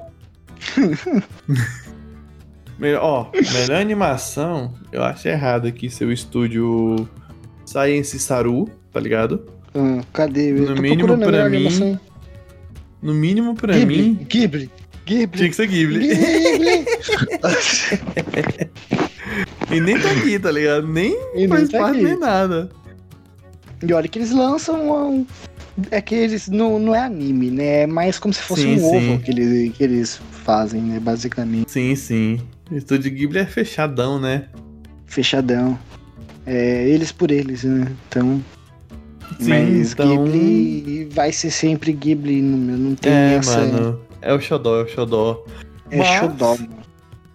[2.78, 7.08] Melhor, ó, melhor animação, eu acho errado aqui seu estúdio
[7.66, 9.46] Science Saru, tá ligado?
[9.74, 10.50] Hum, cadê?
[10.50, 12.00] Eu No mínimo pra mim, animação.
[13.02, 14.02] No mínimo pra Ghibli.
[14.02, 14.70] mim, Ghibli.
[15.04, 15.36] Ghibli.
[15.38, 16.08] tinha que ser Ghibli.
[16.08, 16.84] Ghibli.
[19.70, 20.86] e nem tá aqui, tá ligado?
[20.86, 22.04] Nem E nem faz tá parte aqui.
[22.04, 22.70] nem nada.
[23.86, 25.26] E olha que eles lançam um.
[25.90, 27.82] É que eles não, não é anime, né?
[27.82, 29.12] É mais como se fosse Sim, um sim.
[29.12, 31.00] ovo que eles, que eles fazem, né?
[31.00, 31.70] Basicamente.
[31.70, 32.40] Sim, sim.
[32.70, 34.44] O estúdio Ghibli é fechadão, né?
[35.06, 35.78] Fechadão.
[36.46, 37.92] É, eles por eles, né?
[38.08, 38.42] Então.
[39.40, 43.60] Sim, mas então- Ghibli vai ser sempre Ghibli, não, não tem É, essa.
[43.60, 44.00] mano.
[44.22, 45.44] É o Xodó, é o Xodó.
[45.90, 46.84] É mas- xodó, mano.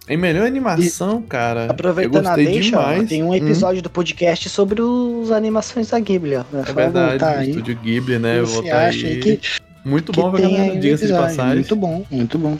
[0.08, 3.08] Em melhor animação, cara, Aproveitando eu a deixa, ó, demais.
[3.08, 6.40] tem um episódio do podcast sobre os animações da Ghibli, ó.
[6.40, 7.50] É Hum, é verdade, o aí.
[7.50, 8.40] estúdio Ghibli, né?
[8.40, 9.20] Eu Você vou acha aí.
[9.20, 9.40] que,
[9.84, 11.54] Muito que bom tem aí um diga-se de passagem.
[11.54, 12.58] Muito bom, muito bom.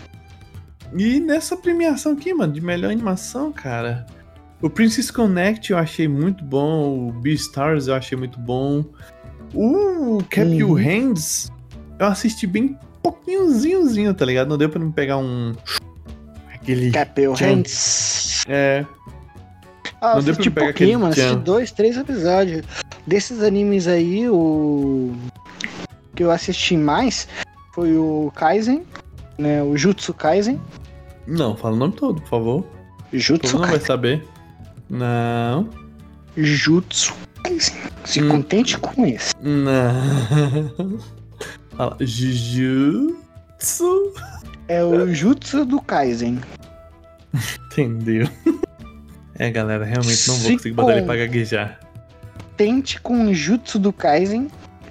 [0.96, 4.07] E nessa premiação aqui, mano, de melhor animação, cara.
[4.61, 7.09] O Princess Connect eu achei muito bom.
[7.09, 8.85] O Beastars eu achei muito bom.
[9.55, 10.55] O Cap Uhum.
[10.55, 11.50] Your Hands
[11.98, 14.48] eu assisti bem pouquinhozinhozinho, tá ligado?
[14.48, 15.55] Não deu pra me pegar um.
[16.55, 16.90] Aquele.
[16.90, 17.46] Capel Tchan.
[17.46, 18.44] Hands.
[18.48, 18.85] É.
[20.00, 21.12] Ah, Não eu deu pra me pegar aquele mano.
[21.12, 22.64] Assisti dois, três episódios.
[23.07, 25.14] Desses animes aí, o.
[26.14, 27.26] que eu assisti mais
[27.74, 28.83] foi o Kaizen,
[29.38, 29.62] né?
[29.62, 30.61] O Jutsu Kaisen.
[31.31, 32.66] Não, fala o nome todo, por favor.
[33.12, 34.27] Jutsu não vai saber.
[34.88, 35.69] Não.
[36.37, 37.14] Jutsu.
[38.05, 38.29] Se Hum.
[38.29, 39.33] contente com esse.
[39.40, 40.99] Não.
[41.77, 41.97] Fala.
[42.01, 43.14] Jujutsu.
[44.69, 46.40] É o Jutsu do Kaisen.
[47.66, 48.29] Entendeu?
[49.38, 51.81] É, galera, realmente não vou Se conseguir botar ele com- pra gaguejar.
[52.57, 54.49] Tente com o Jutsu do Kaisen,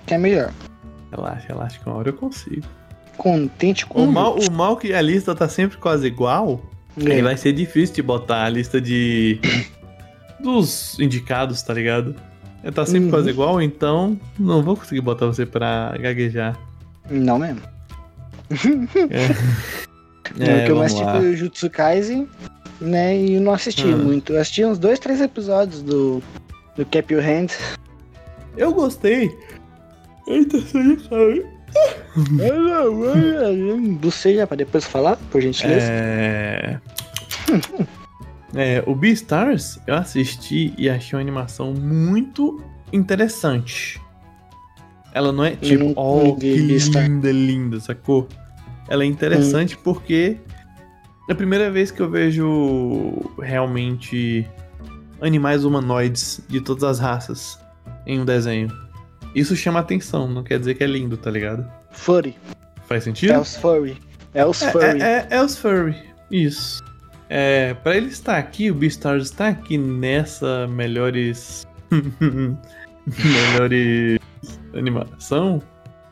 [0.07, 0.51] que é melhor.
[1.11, 2.65] Relaxa, relaxa, que uma hora eu consigo.
[3.19, 6.61] Contente com O mal, o mal que a lista tá sempre quase igual,
[7.05, 7.11] É.
[7.15, 9.37] aí vai ser difícil de botar a lista de.
[10.39, 12.15] dos indicados, tá ligado?
[12.63, 13.09] É, Tá sempre Uhum.
[13.11, 16.57] quase igual, então não vou conseguir botar você pra gaguejar.
[17.09, 17.61] Não mesmo.
[19.09, 19.27] É,
[20.37, 21.19] Não, o que eu assisti lá.
[21.19, 22.25] o Jutsu Kaisen,
[22.79, 23.17] né?
[23.17, 23.97] E eu não assisti Hum.
[23.97, 24.31] muito.
[24.33, 26.23] Eu assisti uns dois, três episódios do,
[26.77, 27.49] do Cap Your Hand.
[28.57, 29.29] Eu gostei.
[30.27, 31.58] Eita, você caiu.
[34.01, 35.87] Você já pra depois falar, por gentileza?
[35.89, 36.79] É...
[38.55, 44.01] é, o Beastars eu assisti e achei uma animação muito interessante.
[45.13, 48.27] Ela não é tipo, não oh, que linda, linda, sacou?
[48.87, 49.79] Ela é interessante Hum.
[49.83, 50.37] porque
[51.27, 54.47] é a primeira vez que eu vejo realmente
[55.21, 57.59] animais humanoides de todas as raças
[58.05, 58.69] em um desenho.
[59.35, 61.69] Isso chama atenção, não quer dizer que é lindo, tá ligado?
[61.91, 62.35] Furry.
[62.87, 63.33] Faz sentido?
[63.33, 63.97] É os Furry.
[64.33, 65.01] É os É, Furry.
[65.01, 65.95] é, é, é os furry,
[66.31, 66.83] isso.
[67.29, 71.67] É, pra ele estar aqui, o Beastars está aqui nessa melhores.
[73.05, 74.19] melhores
[74.73, 75.61] animação,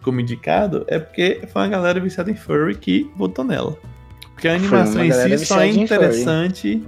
[0.01, 3.77] como indicado, é porque foi uma galera viciada em furry que botou nela.
[4.33, 6.83] Porque a animação em si só é em furry.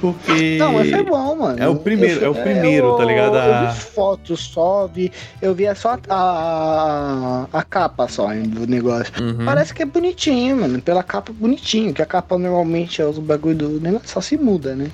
[0.00, 0.56] Porque.
[0.58, 1.62] Não, mas foi bom, mano.
[1.62, 3.36] É o primeiro, Eu- é o primeiro, eu- tá ligado?
[3.36, 9.12] Eu A- vi fotos só, vi, eu vi só a, a capa só do negócio.
[9.22, 9.44] Uhum.
[9.44, 10.80] Parece que é bonitinho, mano.
[10.80, 11.92] Pela capa, bonitinho.
[11.94, 14.90] Que a capa normalmente é os bagulho do negócio, só se muda, né?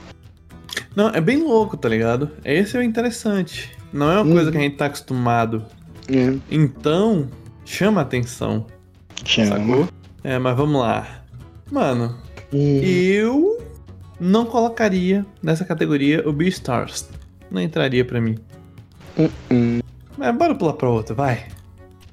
[0.95, 2.31] Não, é bem louco, tá ligado?
[2.45, 3.71] Esse é o interessante.
[3.93, 4.33] Não é uma Uhum.
[4.35, 5.65] coisa que a gente tá acostumado.
[6.11, 6.35] É.
[6.51, 7.29] Então,
[7.65, 8.67] chama atenção.
[9.27, 9.89] Sacou?
[10.25, 11.07] É, mas vamos lá.
[11.71, 12.17] Mano,
[12.53, 12.81] Hum.
[12.83, 13.58] eu
[14.21, 17.09] não colocaria nessa categoria o Beastars.
[17.51, 18.37] Não entraria pra mim.
[19.51, 19.81] Hum.
[20.17, 21.47] Mas bora pular pra outra, vai.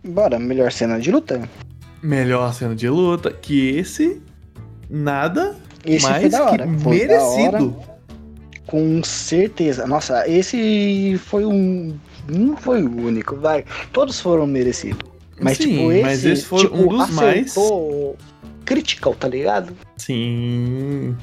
[0.03, 1.41] Bora, melhor cena de luta?
[2.01, 4.21] Melhor cena de luta que esse.
[4.89, 6.67] Nada Esse mais foi da hora.
[6.67, 7.75] que merecido.
[8.67, 9.87] com certeza.
[9.87, 11.97] Nossa, esse foi um.
[12.29, 13.65] Não foi o único, vai.
[13.91, 15.09] Todos foram merecidos.
[15.39, 17.55] Mas, Sim, tipo, esse, mas esse foi tipo, um dos mais.
[18.63, 19.73] Critical, tá ligado?
[19.97, 21.15] Sim.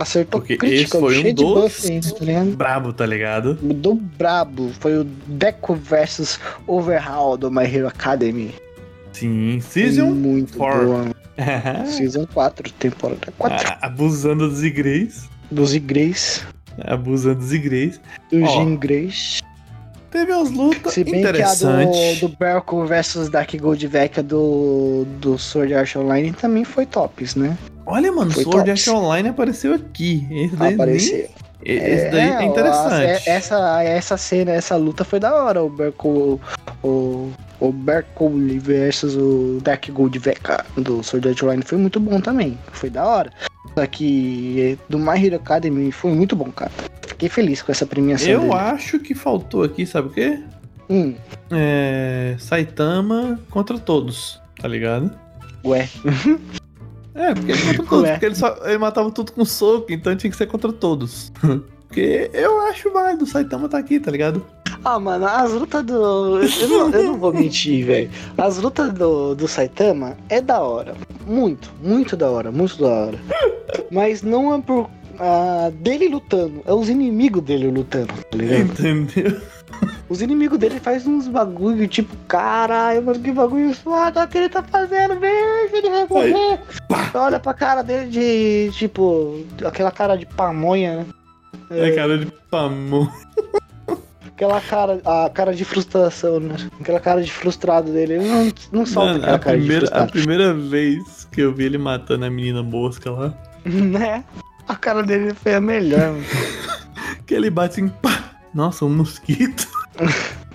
[0.00, 2.56] Acertou Porque Critical, esse foi um dos- buff ainda, tá ligado?
[2.56, 3.54] Brabo, tá ligado?
[3.54, 8.54] Do brabo, foi o Deco versus Overhaul do My Hero Academy.
[9.12, 9.60] Sim.
[9.60, 10.84] Season muito four.
[10.84, 11.04] boa.
[11.86, 13.68] Season 4, temporada 4.
[13.80, 15.28] Ah, Abusando dos igreis.
[15.50, 16.44] Dos Igreis,
[16.84, 18.00] Abusando dos igreis.
[18.30, 19.40] do Ó, Jean Grace.
[20.10, 22.20] Teve umas lutas Se bem que a interessantes.
[22.20, 27.34] do, do Berko versus Dark Gold Vecchia do, do Sword Art Online também foi tops,
[27.34, 27.56] né?
[27.90, 28.70] Olha, mano, Foi Sword.
[28.70, 30.26] Art Online apareceu aqui.
[30.30, 31.16] Esse daí, Apareceu.
[31.16, 31.28] nem-
[31.64, 33.28] esse daí é, ó, interessante.
[33.28, 35.62] a- essa, essa cena, essa luta foi da hora.
[35.62, 36.38] O Berko.
[36.82, 42.20] O, o Berko versus o Dark Gold Vecchia do Sword Art Online foi muito bom
[42.20, 42.58] também.
[42.72, 43.32] Foi da hora.
[43.76, 46.70] Só que do My Hero Academy foi muito bom, cara.
[47.06, 48.28] Fiquei feliz com essa premiação.
[48.28, 48.52] Eu dele.
[48.52, 50.38] acho que faltou aqui, sabe o quê?
[50.90, 51.14] Hum,
[51.50, 52.36] É.
[52.38, 55.10] Saitama contra todos, tá ligado?
[55.64, 55.88] ué.
[57.14, 58.10] É, porque ele todos, Ué.
[58.12, 61.32] porque ele, só, ele matava tudo com soco, então tinha que ser contra todos.
[61.88, 64.44] Porque eu acho válido, o Saitama tá aqui, tá ligado?
[64.84, 66.38] Ah, mano, as lutas do.
[66.42, 68.10] Eu não, eu não vou mentir, velho.
[68.36, 70.94] As lutas do, do Saitama é da hora.
[71.26, 73.18] Muito, muito da hora, muito da hora.
[73.90, 74.90] Mas não é por.
[75.18, 78.86] ah, dele lutando, é os inimigos dele lutando, tá ligado?
[78.86, 79.40] Entendeu?
[80.08, 84.62] Os inimigos dele fazem uns bagulho tipo, caralho, mano, que bagulho foda que ele tá
[84.62, 86.60] fazendo, velho, ele vai morrer.
[87.14, 91.06] Olha pra cara dele de, tipo, aquela cara de pamonha, né?
[91.70, 93.10] É cara de pamão.
[94.26, 96.56] Aquela cara, a cara de frustração, né?
[96.80, 98.14] Aquela cara de frustrado dele.
[98.14, 100.12] Ele não, não solta Mano, aquela a cara de primeira, a frustrado.
[100.12, 103.34] primeira vez que eu vi ele matando a menina mosca lá,
[103.66, 104.24] Né?
[104.66, 106.24] A cara dele foi a melhor, mano.
[107.26, 108.27] que ele bate assim, pá!
[108.54, 109.68] Nossa, um mosquito.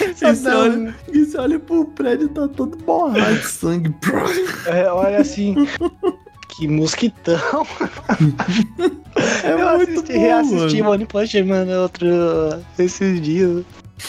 [0.00, 3.94] E você, olha, e você olha pro prédio tá todo borrado de sangue.
[4.66, 5.54] É, olha assim.
[6.50, 7.66] que mosquitão.
[9.42, 10.92] É eu assisti, bom, reassisti mano.
[10.94, 12.06] One Punch Man outro,
[12.78, 13.64] esses dias.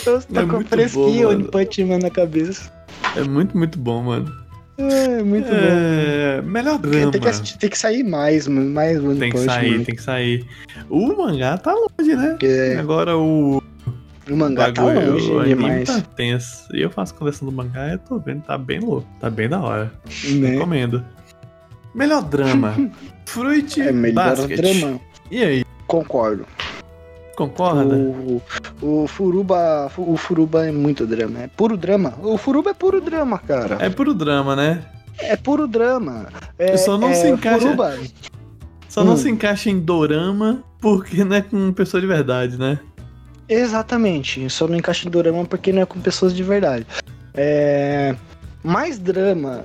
[0.05, 1.43] Eu tô É com muito fresquinho One.
[1.45, 2.71] Punch Man na cabeça.
[3.15, 4.31] É muito, muito bom, mano.
[4.77, 5.55] É, muito bom.
[5.55, 7.11] É, melhor drama.
[7.11, 8.69] Tem que, assistir- tem que sair mais, mano.
[8.69, 9.83] Mais One Tem que Punch sair, Man.
[9.83, 10.45] tem que sair.
[10.89, 12.37] O mangá tá longe, né?
[12.41, 13.61] É, Agora o
[14.29, 15.87] o mangá tá bagulho, longe o demais.
[15.87, 16.67] tá tenso.
[16.73, 19.07] E eu faço coleção do mangá e eu tô vendo, tá bem louco.
[19.19, 19.91] Tá bem da hora.
[20.29, 20.51] Né?
[20.51, 21.03] Recomendo.
[21.93, 22.73] Melhor drama.
[23.25, 24.57] Fruit É melhor Basket.
[24.59, 24.99] drama.
[25.29, 26.45] E aí, Concordo.
[27.35, 27.95] Concorda?
[27.95, 28.41] O,
[28.81, 29.91] o Furuba.
[29.97, 31.39] O Furuba é muito drama.
[31.43, 32.13] É puro drama.
[32.21, 33.77] O Furuba é puro drama, cara.
[33.79, 34.83] É puro drama, né?
[35.19, 36.27] É puro drama.
[36.57, 37.97] É, Só não é, se encaixa- Furuba,
[38.89, 39.17] Só não Hum.
[39.17, 42.79] se encaixa em dorama porque não é com pessoa de verdade, né?
[43.47, 44.49] Exatamente.
[44.49, 46.85] Só não encaixa em dorama porque não é com pessoas de verdade.
[47.33, 48.15] É.
[48.63, 49.63] Mais drama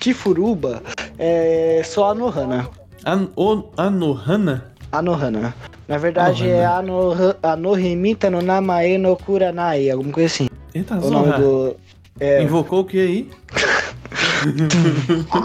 [0.00, 0.82] que Furuba
[1.18, 2.68] é só a Nohana.
[3.04, 4.72] An o Anohana?
[4.92, 5.54] A Nohana.
[5.88, 10.48] Na verdade é a Noha- a Nohimita no Namae no Kuranai, alguma coisa assim.
[10.74, 11.76] Eita, O nome do.
[12.18, 13.30] É, Invocou o que aí?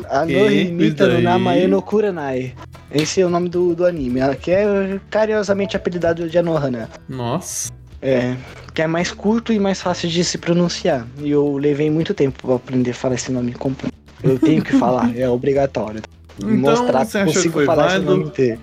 [0.09, 1.21] a que Nohimita isso no?
[1.21, 2.53] Namae no Kuranai.
[2.91, 6.89] Esse é o nome do, do anime, que é carinhosamente apelidado de Anohana.
[7.07, 7.71] Nossa.
[8.01, 8.35] É,
[8.73, 11.05] que é mais curto e mais fácil de se pronunciar.
[11.19, 13.95] E eu levei muito tempo pra aprender a falar esse nome completo.
[14.23, 16.01] Eu tenho que falar, é obrigatório.
[16.39, 18.11] Então mostrar que consigo falar esse válido?
[18.11, 18.59] nome inteiro.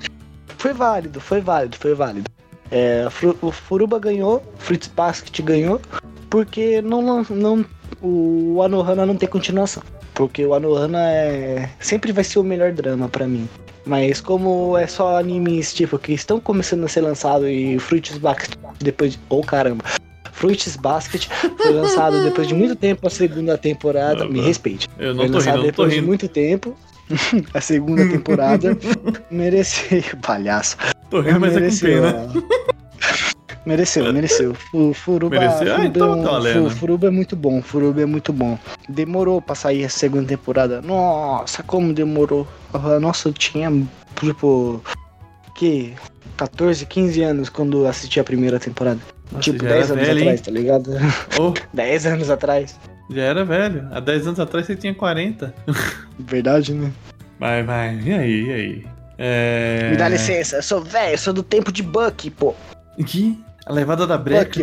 [0.59, 2.31] Foi válido, foi válido, foi válido.
[2.71, 3.07] É,
[3.41, 5.81] o Furuba ganhou, Fruits Basket ganhou,
[6.29, 7.65] porque não, não,
[8.03, 9.83] o Anohana não tem continuação.
[10.15, 13.49] Porque o Anohana é, sempre vai ser o melhor drama pra mim.
[13.87, 18.51] Mas como é só animes tipo que estão começando a ser lançados e Fruits Basket
[18.81, 19.21] depois de.
[19.31, 19.83] Oh caramba!
[20.33, 24.25] Fruits Basket foi lançado depois de muito tempo a segunda temporada.
[24.27, 24.89] Me respeite.
[24.99, 26.07] Eu não Foi tô lançado rindo, não tô depois de rindo.
[26.07, 26.77] muito tempo.
[27.55, 28.77] a segunda temporada
[29.31, 30.03] mereceu.
[30.23, 30.77] Palhaço.
[31.11, 32.33] Tô rindo, mas é com mereceu, pena.
[32.35, 32.69] ó.
[33.67, 34.55] Mereceu, mereceu.
[34.95, 35.73] Furuba, Mereceu?
[35.75, 38.59] Ah, Furuba, então é um- tá Furuba é muito bom, Furuba é muito bom.
[38.89, 40.81] Demorou pra sair a segunda temporada.
[40.81, 42.47] Nossa, como demorou.
[43.01, 43.71] Nossa, eu tinha,
[44.19, 44.83] tipo,
[45.55, 45.93] que
[46.39, 49.01] 14, 15 anos quando assisti a primeira temporada.
[49.31, 50.45] Nossa, tipo, já 10 era anos velho, atrás, hein?
[50.45, 50.91] tá ligado?
[51.39, 52.79] Ô, 10 anos atrás.
[53.11, 53.89] Já era velho.
[53.93, 55.55] Há 10 anos atrás você tinha 40.
[56.19, 56.93] Verdade, né?
[57.39, 57.99] Vai, vai.
[58.01, 58.87] E aí, e aí?
[59.19, 59.89] É...
[59.91, 62.55] Me dá licença, eu sou velho, eu sou do tempo de Bucky, pô.
[63.07, 63.39] Que?
[63.67, 64.61] A levada da breca.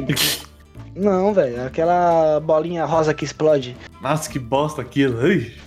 [0.96, 3.76] Não, velho, aquela bolinha rosa que explode.
[4.02, 5.22] Nossa, que bosta aquilo.
[5.24, 5.52] Ui.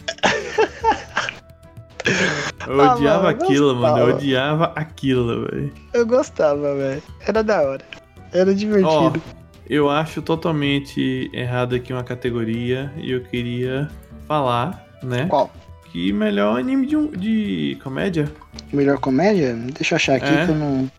[2.66, 3.98] Eu Ah, odiava mano, eu aquilo, mano.
[3.98, 4.16] Eu gostava.
[4.16, 5.72] odiava aquilo, velho.
[5.92, 7.02] Eu gostava, velho.
[7.26, 7.84] Era da hora.
[8.32, 9.22] Era divertido.
[9.68, 13.88] Eu acho totalmente errado aqui uma categoria e eu queria
[14.26, 15.26] falar, né?
[15.28, 15.50] Qual?
[15.92, 18.30] Que melhor anime de, um- de comédia.
[18.72, 19.54] Melhor comédia?
[19.54, 20.44] Deixa eu achar aqui É.
[20.44, 20.90] que eu não.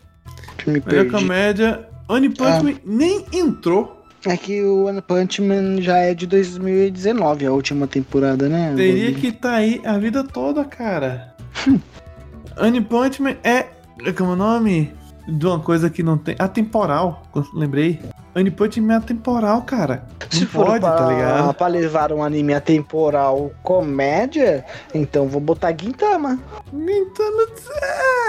[0.58, 1.12] Que eu me Melhor perdi.
[1.12, 1.88] comédia.
[2.08, 2.64] One Punch Ah.
[2.64, 3.96] Man nem entrou.
[4.26, 8.74] É que o One Punch Man já é de 2019, a última temporada, né?
[8.76, 11.36] Teria que estar aí a vida toda, cara.
[12.60, 13.68] One Punch Man é.
[14.18, 14.92] Como é o nome?
[15.30, 16.36] De uma coisa que não tem.
[16.40, 17.24] Atemporal.
[17.54, 18.00] Lembrei.
[18.36, 20.04] One Punch Man é atemporal, cara.
[20.30, 21.54] Se Não for pode, pra, tá ligado?
[21.56, 24.64] pra levar um anime atemporal comédia,
[24.94, 26.40] então vou botar Gintama.
[26.72, 27.26] Então,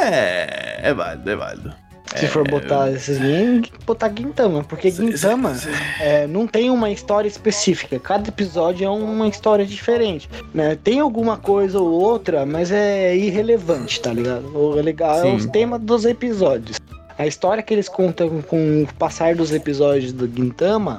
[0.02, 0.88] é.
[0.88, 1.74] É válido, é válido.
[2.16, 4.64] Se for botar esses links, botar Gintama.
[4.64, 5.56] Porque Gintama
[6.00, 7.98] é, não tem uma história específica.
[7.98, 10.28] Cada episódio é uma história diferente.
[10.52, 10.76] Né?
[10.82, 14.56] Tem alguma coisa ou outra, mas é irrelevante, tá ligado?
[14.56, 15.36] O legal é Sim.
[15.36, 16.78] os temas dos episódios.
[17.16, 20.98] A história que eles contam com o passar dos episódios do Gintama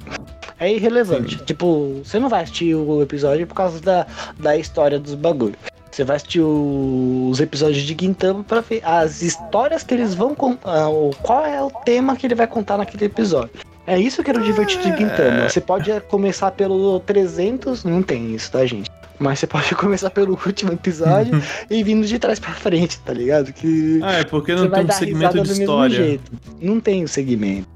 [0.59, 1.37] é irrelevante.
[1.43, 4.05] Tipo, você não vai assistir o episódio por causa da,
[4.37, 5.70] da história dos bagulhos.
[5.91, 10.89] Você vai assistir os episódios de Gintama pra ver as histórias que eles vão contar.
[10.89, 13.51] o- Qual é o tema que ele vai contar naquele episódio.
[13.85, 15.49] É isso que era o divertido de Gintama.
[15.49, 18.89] Você pode começar pelo 300, não tem isso, tá, gente?
[19.19, 21.33] Mas você pode começar pelo último episódio
[21.69, 23.51] e vindo de trás pra frente, tá ligado?
[23.51, 26.19] Que Ah, é porque não tem um segmento de história.
[26.61, 27.67] Não tem o segmento.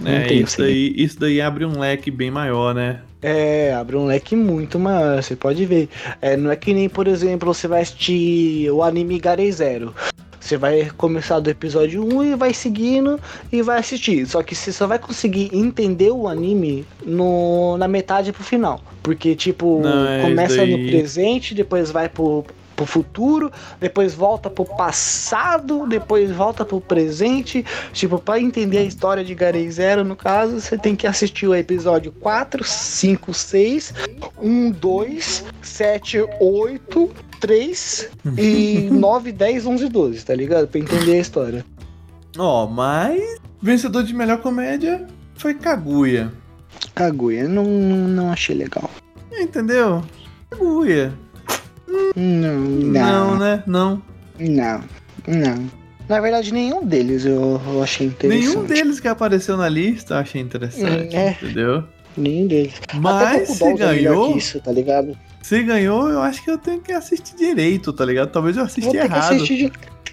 [0.00, 0.62] Não É, tem isso sim.
[0.62, 3.00] daí, isso daí abre um leque bem maior, né?
[3.22, 5.88] É, abre um leque muito maior, você pode ver.
[6.20, 9.94] É, não é que nem, por exemplo, você vai assistir o anime Garei Zero.
[10.40, 13.18] Você vai começar do episódio 1 e vai seguindo
[13.52, 14.26] e vai assistir.
[14.26, 18.80] Só que você só vai conseguir entender o anime no, na metade pro final.
[19.04, 20.90] Porque, tipo, Não, é começa isso no daí.
[20.90, 27.64] presente, depois vai pro pro futuro, depois volta pro passado, depois volta pro presente.
[27.92, 31.54] Tipo, pra entender a história de Garei Zero, no caso, você tem que assistir o
[31.54, 33.94] episódio 4, 5, 6,
[34.40, 40.68] 1, 2, 7, 8, 3 e 9, 10, 11, 12, tá ligado?
[40.68, 41.64] Pra entender a história.
[42.38, 43.20] Ó, mas
[43.60, 46.32] vencedor de melhor comédia foi Kaguya.
[46.94, 48.90] Kaguya, não, não achei legal.
[49.32, 50.02] Entendeu?
[50.50, 51.12] Kaguya.
[52.16, 53.62] Não, Não, não, né?
[53.66, 54.02] Não.
[54.38, 54.80] não,
[55.26, 55.70] não.
[56.08, 58.46] Na verdade, nenhum deles eu, eu achei interessante.
[58.48, 61.30] Nenhum deles que apareceu na lista eu achei interessante, é.
[61.40, 61.84] entendeu?
[62.16, 62.74] Nenhum deles.
[62.94, 65.16] Mas se é melhor ganhou, isso, tá ligado?
[65.40, 68.30] se ganhou, eu acho que eu tenho que assistir direito, tá ligado?
[68.30, 69.34] Talvez eu assisti errado.
[69.34, 69.72] assistir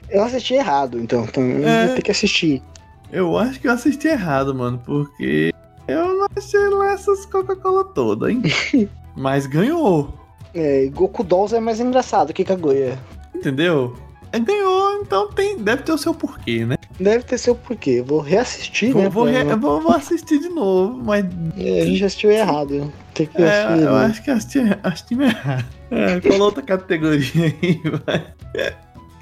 [0.09, 1.85] Eu assisti errado, então, então eu É.
[1.87, 2.63] vou ter que assistir.
[3.11, 5.51] Eu acho que eu assisti errado, mano, porque
[5.87, 8.41] eu não achei lá essas Coca-Cola todas, hein?
[9.15, 10.13] Mas ganhou,
[10.53, 12.97] É, Goku Dolls é mais engraçado que Kaguya.
[13.35, 13.95] entendeu?
[14.31, 16.75] É, ganhou, então tem, deve ter o seu porquê, né?
[16.99, 18.01] Deve ter seu porquê.
[18.05, 19.09] Vou reassistir, Vou, né?
[19.09, 21.25] vou, re- vou, vou assistir de novo, mas
[21.57, 22.91] É, a gente assistiu errado.
[23.13, 23.83] Tem que é, assistir.
[23.85, 24.05] eu né?
[24.05, 25.65] acho que assisti, assisti errado.
[25.89, 28.25] É, qual outra categoria aí, vai?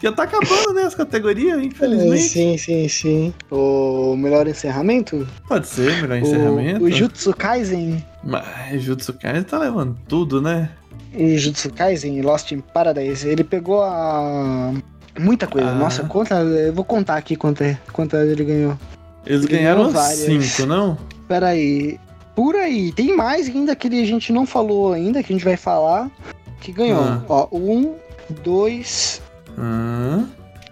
[0.03, 2.21] Já tá acabando, né, as categorias, É, infelizmente.
[2.23, 3.33] sim, sim, sim.
[3.49, 5.25] O melhor encerramento?
[5.47, 6.83] Pode ser, melhor O- encerramento.
[6.83, 8.03] O, Jutsu Kaisen.
[8.23, 10.69] Mas Jutsu Kaisen tá levando tudo, né?
[11.17, 13.27] O Jutsu Kaisen Lost in Paradise.
[13.27, 14.73] Ele pegou a.
[15.19, 15.69] Muita coisa.
[15.69, 15.73] Ah.
[15.75, 16.35] Nossa, conta.
[16.35, 18.77] Eu vou contar aqui quanto, quanto ele ganhou.
[19.25, 20.19] Eles Ele ganharam várias.
[20.45, 20.97] cinco, não?
[21.27, 21.99] Pera aí.
[22.35, 22.91] Por aí.
[22.91, 26.09] Tem mais ainda que a gente não falou ainda, que a gente vai falar.
[26.61, 27.01] Que ganhou.
[27.01, 27.21] Ah.
[27.27, 27.95] Ó, um,
[28.43, 29.21] dois,
[29.57, 30.23] Ah,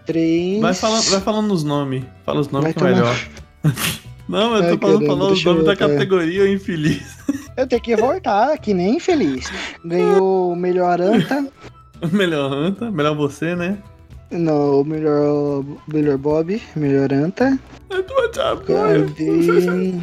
[0.05, 0.61] três.
[0.61, 2.03] vai, falando, vai falando os nomes.
[2.25, 3.15] Fala os nomes Vai que é melhor.
[4.29, 7.03] Não, eu tô Ai, falando, caramba, falando os nomes da categoria infeliz.
[7.57, 9.49] Eu tenho que voltar, que nem feliz.
[9.83, 11.47] Ganhou o melhor anta.
[12.11, 13.77] melhor Anta, melhor você, né?
[14.31, 17.57] Não, o melhor, melhor Bob, melhor anta.
[18.65, 19.93] Cadê?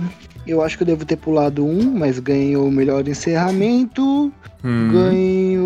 [0.46, 4.32] Eu acho que eu devo ter pulado um, mas ganhou o melhor encerramento.
[4.64, 4.90] Hum.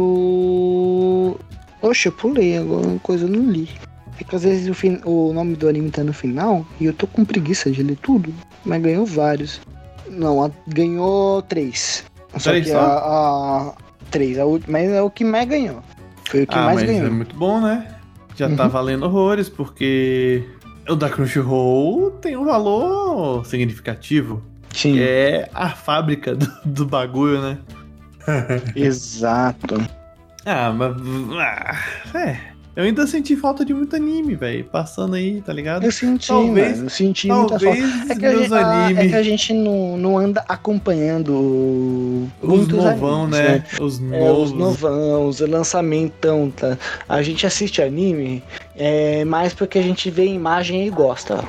[0.06, 1.38] Ganhou.
[1.82, 3.68] Oxe, eu pulei agora, uma coisa eu não li.
[4.18, 6.92] É que às vezes o, fin- o nome do anime tá no final e eu
[6.92, 8.32] tô com preguiça de ler tudo.
[8.64, 9.60] Mas ganhou vários.
[10.10, 12.04] Não, a- ganhou três.
[12.38, 12.78] Só Três que só?
[12.78, 13.72] a, a-
[14.10, 15.82] Três, a última, mas é o que mais ganhou.
[16.26, 17.06] Foi o que ah, mais mas ganhou.
[17.06, 17.88] é muito bom, né?
[18.36, 18.68] Já tá Uhum.
[18.70, 20.44] valendo horrores, porque
[20.88, 24.42] o da Crunchyroll tem um valor significativo.
[24.72, 27.58] Sim, Que é a fábrica do, do bagulho, né?
[28.76, 29.76] exato.
[30.44, 30.94] Ah, mas.
[31.38, 32.38] Ah, é.
[32.76, 34.62] Eu ainda senti falta de muito anime, velho.
[34.66, 35.82] Passando aí, tá ligado?
[35.82, 37.64] Eu senti, Talvez- mano, eu senti muita falta.
[37.64, 39.08] Talvez É que, a meus a- é animes.
[39.10, 43.64] que a gente não, não anda acompanhando Os novão, animes, né?
[43.80, 44.50] Os É, novos.
[44.50, 46.76] os novão, os lançamentão, tá?
[47.08, 48.42] A gente assiste anime
[48.76, 51.42] é, mais porque a gente vê imagem e gosta.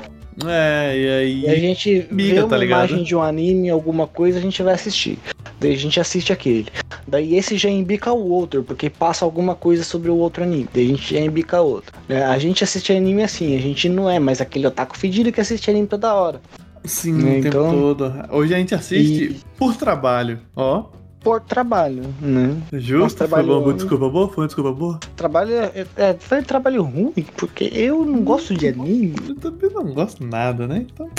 [0.46, 1.42] É, e aí.
[1.42, 4.62] E a gente Miga, vê uma tá imagem de um anime, alguma coisa, a gente
[4.62, 5.18] vai assistir.
[5.60, 6.68] Daí a gente assiste aquele.
[7.08, 10.68] Daí esse já embica o outro, porque passa alguma coisa sobre o outo anime.
[10.72, 11.92] Daí a gente já embica outro.
[12.08, 12.24] né?
[12.26, 15.70] A gente assiste anime assim, a gente não é mais aquele otaku fedido que assiste
[15.72, 16.40] anime toda hora.
[16.86, 18.14] Sim, Né, o tempo então- todo.
[18.32, 20.40] Hoje a gente assiste E- por trabalho.
[20.56, 20.86] Ó.
[21.22, 22.56] Por trabalho, né?
[22.74, 24.30] Justo, Nossa, foi trabalho- bom, desculpa boa?
[24.30, 25.00] Foi uma desculpa boa?
[25.16, 29.16] Trabalho é, é, foi trabalho ruim, porque eu não gosto de anime.
[29.28, 30.86] Eu também não gosto nada, né?
[30.94, 31.10] Então.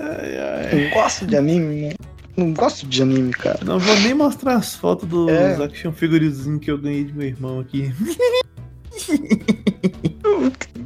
[0.00, 0.84] Ai, ai.
[0.84, 1.92] Não gosto de anime, né?
[2.36, 3.60] Não gosto de anime, cara.
[3.64, 5.54] Não vou nem mostrar as fotos dos É.
[5.62, 7.92] action figurizinhos que eu ganhei de meu irmão aqui.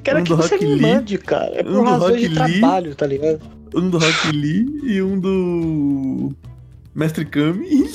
[0.05, 1.51] Quero Um que você Rock me Lee, mande, cara.
[1.55, 2.35] É um por do razões de Lee.
[2.61, 3.41] trabalho, tá ligado?
[3.75, 6.33] Um do Rock Lee e um do.
[6.95, 7.89] Mestre Kami.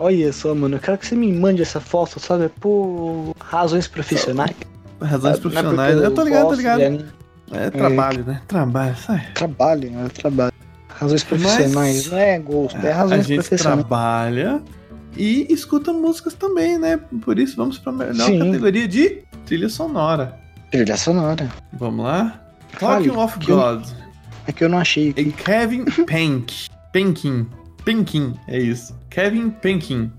[0.00, 0.76] Olha só, mano.
[0.76, 2.48] Eu quero que você me mande essa foto, sabe?
[2.58, 4.56] Por razões profissionais.
[5.00, 5.92] Razões é profissionais.
[5.94, 6.80] porque Eu tô ligado, tô ligado.
[6.82, 7.04] anime.
[7.52, 8.40] É trabalho, né?
[8.48, 9.26] Trabalho, sai.
[9.34, 10.08] Trabalho, né?
[10.14, 10.52] Trabalho.
[10.88, 12.06] Razões profissionais.
[12.10, 13.80] Não é gosto, é A razões gente profissionais.
[13.80, 14.62] trabalha
[15.16, 16.98] e escuta músicas também, né?
[17.22, 18.38] Por isso vamos pra melhor Sim.
[18.38, 20.38] categoria de trilha sonora.
[20.70, 21.48] Trilha sonora.
[21.74, 22.40] Vamos lá?
[22.72, 23.84] Fale, Talking of que eu- God.
[24.46, 25.12] É que eu não achei.
[25.16, 26.68] E Kevin Penk.
[26.92, 27.46] Penkin.
[27.84, 28.94] Penkin, é isso.
[29.10, 30.10] Kevin Penkin.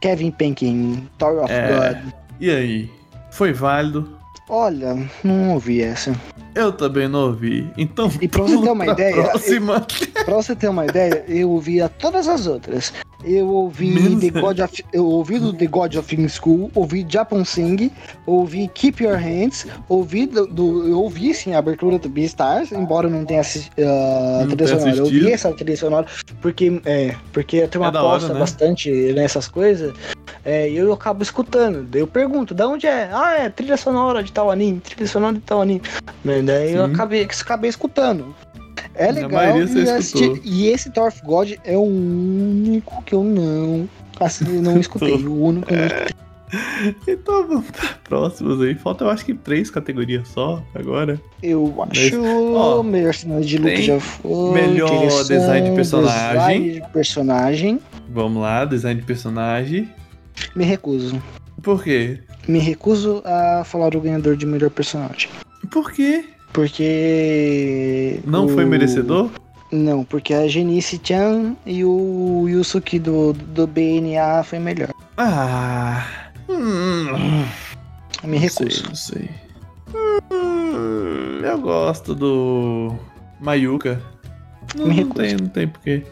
[0.00, 1.68] Kevin Penkin, Tower of É.
[2.02, 2.12] God.
[2.40, 2.90] E aí?
[3.30, 4.18] Foi válido?
[4.48, 6.12] Olha, não ouvi essa.
[6.54, 7.70] Eu também não ouvi.
[7.78, 9.86] Então, E pra você ter uma ideia, próxima.
[10.24, 12.92] Pra você ter uma ideia, eu ouvia todas as outras.
[13.24, 17.06] Eu ouvi Menos The God of, eu ouvi do The God of Film School, ouvi
[17.08, 17.88] Japan Sing,
[18.26, 23.06] ouvi Keep Your Hands, ouvi do, do- eu ouvi sim a abertura do Beastars, embora
[23.06, 24.96] eu não tenha assistido a Não trilha sonora.
[24.96, 26.06] Eu ouvi essa trilha sonora
[26.40, 28.40] porque é, porque tem uma É da hora, aposta né?
[28.40, 29.94] bastante nessas coisas.
[30.44, 31.86] é, e eu acabo escutando.
[31.96, 33.08] Eu pergunto, da onde é?
[33.12, 35.82] Ah, é trilha sonora de tal anime, trilha sonora de tal anime.
[36.42, 36.92] Né, Daí eu Sim.
[36.92, 38.34] acabei, acabei escutando.
[38.94, 39.58] É legal.
[39.58, 43.88] e, assisti- e esse of God é o único que eu não.
[44.20, 45.12] Assim, não escutei.
[45.14, 46.22] O único que eu não escutei.
[47.08, 48.74] Então vamos para próximos aí.
[48.74, 51.18] Falta eu acho que três categorias só agora.
[51.42, 52.22] Eu acho
[52.54, 54.52] ó, melhor cenário de look já foi.
[54.52, 56.32] melhor design de personagem.
[56.38, 57.80] design de personagem.
[58.10, 59.88] Vamos lá, design de personagem.
[60.54, 61.22] Me recuso.
[61.62, 62.18] Por quê?
[62.46, 65.30] Me recuso a falar o ganhador de melhor personagem.
[65.72, 66.24] Por quê?
[66.52, 68.20] Porque.
[68.24, 69.30] Não foi o- merecedor?
[69.72, 74.90] Não, porque a Genice Chan e o Yusuke do, do BNA foi melhor.
[75.16, 76.04] Ah.
[76.48, 77.44] Hum,
[78.22, 78.64] Me recuso.
[78.64, 79.30] Não sei, não sei.
[80.30, 82.94] Hum, eu gosto do
[83.40, 83.98] Mayuka.
[84.76, 85.14] Não, Me não recuso.
[85.14, 86.02] tem, não tem porquê.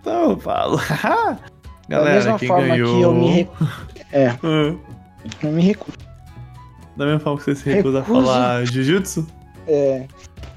[0.00, 0.76] Então eu falo.
[1.00, 1.38] da
[1.88, 2.96] Galera, mesma quem forma ganhou.
[2.96, 3.70] que eu me recuso.
[4.12, 4.78] É, Hum,
[5.42, 5.96] eu me recuso.
[6.96, 8.20] Da mesma forma que você se recusa Recuso.
[8.20, 9.26] a falar Jujutsu?
[9.66, 10.04] É.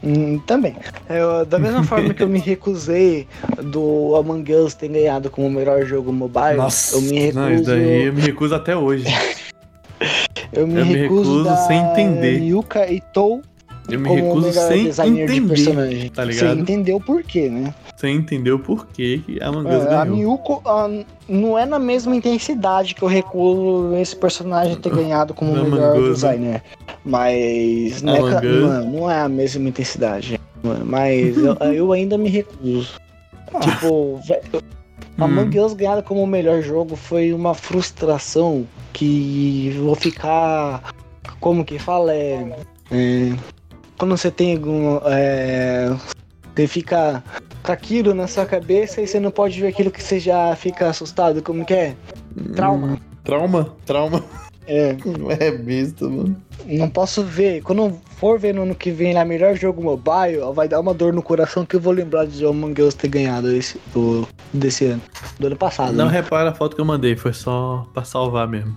[0.04, 0.76] hum, também.
[1.10, 3.28] Eu, da mesma forma que eu me recusei
[3.64, 6.58] do Among Us ter ganhado como melhor jogo mobile,
[6.94, 7.40] eu me recuso.
[7.40, 9.06] Não, isso daí eu me recuso até hoje.
[10.54, 12.40] eu me eu me recuso, recuso da sem entender.
[12.44, 13.42] Yuka Itou
[13.90, 16.10] Eu me recuso melhor sem designer de entender.
[16.12, 16.60] tá Você ligado?
[16.60, 17.74] entendeu por quê, né?
[17.96, 20.16] Sem entender o porquê que a Among Us É, a ganhou.
[20.18, 20.90] Miyuko ah,
[21.28, 25.98] não é na mesma intensidade que eu recuso esse personagem ter ganhado como Da melhor
[25.98, 26.62] Us, designer.
[27.06, 28.86] Mas não é, Us.
[28.94, 30.40] não, é- a mesma intensidade.
[30.86, 32.94] Mas eu, eu ainda me recuso.
[33.62, 34.42] Tipo, vé-
[35.20, 35.24] Hum.
[35.24, 40.94] Among Us ganhado como melhor jogo foi uma frustração que vou ficar.
[41.40, 42.14] Como que fala?
[42.14, 42.56] É,
[42.92, 43.32] é,
[43.98, 45.00] quando você tem algum.
[45.06, 45.96] É,
[46.56, 47.24] você fica
[47.64, 50.90] com aquilo na sua cabeça e você não pode ver aquilo que você já fica
[50.90, 51.42] assustado.
[51.42, 51.96] Como que é?
[52.56, 52.88] Trauma.
[52.88, 53.76] Hum, Trauma?
[53.86, 54.24] Trauma.
[54.66, 54.96] É,
[55.40, 56.36] É besta, mano.
[56.66, 57.62] não posso ver.
[57.62, 61.14] Quando for ver no ano que vem lá melhor jogo mobile, vai dar uma dor
[61.14, 65.02] no coração que eu vou lembrar de Among Us ter ganhado esse, do, desse ano.
[65.40, 65.94] Do ano passado.
[65.94, 66.12] Não né?
[66.12, 68.76] repara a foto que eu mandei, foi só pra salvar mesmo.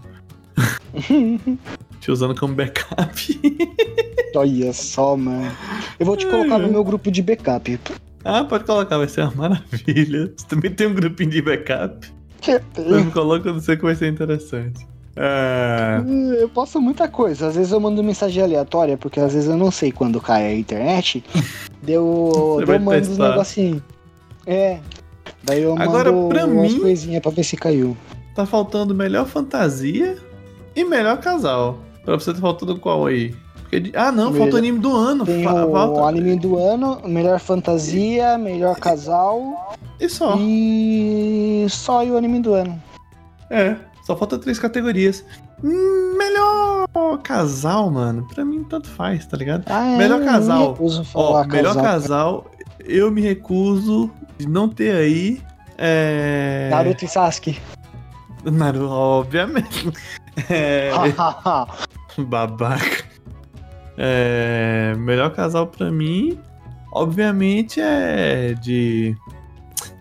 [2.00, 3.40] Te usando como backup.
[4.34, 5.50] Olha só, mano.
[5.98, 7.78] Eu vou te colocar no meu grupo de backup.
[8.24, 10.32] ah, pode colocar, vai ser uma maravilha.
[10.36, 12.06] Você também tem um grupinho de backup.
[12.76, 14.86] Mas me coloca, eu não sei que vai ser interessante.
[15.16, 16.02] Ah,
[16.38, 17.48] Eu posto muita coisa.
[17.48, 20.54] Às vezes eu mando mensagem aleatória, porque às vezes eu não sei quando cai a
[20.54, 21.22] internet.
[21.82, 23.82] Deu, Você deu mando uns negocinhos.
[24.46, 24.78] É.
[25.42, 27.94] Daí eu Agora, mando pra umas mim- coisinhas pra ver se caiu.
[28.34, 30.16] tá faltando melhor fantasia
[30.74, 31.78] e melhor casal.
[32.04, 33.34] Pra você tá faltando qual aí?
[33.62, 35.24] Porque Ah, não, falta o Melhor- anime do ano.
[35.24, 40.36] Tem Fa- o falta- anime do ano, melhor fantasia, melhor casal E só.
[40.38, 42.82] e só e o anime do ano.
[43.48, 45.24] É, só falta três categorias.
[45.62, 46.86] Melhor
[47.22, 48.26] casal, mano.
[48.34, 49.64] Pra mim, tanto faz, tá ligado?
[49.66, 50.78] Ah, é, Melhor eu casal.
[51.14, 51.82] Ó, melhor casal.
[51.84, 55.40] casal, eu me recuso de não ter aí.
[55.78, 56.68] É.
[56.70, 57.58] Naruto e Sasuke.
[58.44, 59.90] Naruto, obviamente.
[60.48, 60.90] É.
[62.18, 63.04] Babaca.
[63.98, 64.94] É.
[64.98, 66.38] Melhor casal pra mim,
[66.92, 69.16] obviamente, é de.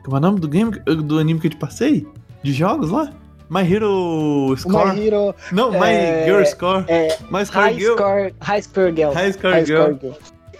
[0.03, 0.71] Como é o nome do game?
[0.71, 2.07] Do anime que eu te passei?
[2.41, 3.11] De jogos lá?
[3.49, 4.93] My Hero Score?
[4.93, 6.85] My Hero Não, My é- Girl Score.
[6.87, 7.93] é My Score High Girl.
[7.95, 9.11] Score, High Score Girl.
[9.11, 9.81] High Score High Girl.
[9.81, 10.13] Score Girl.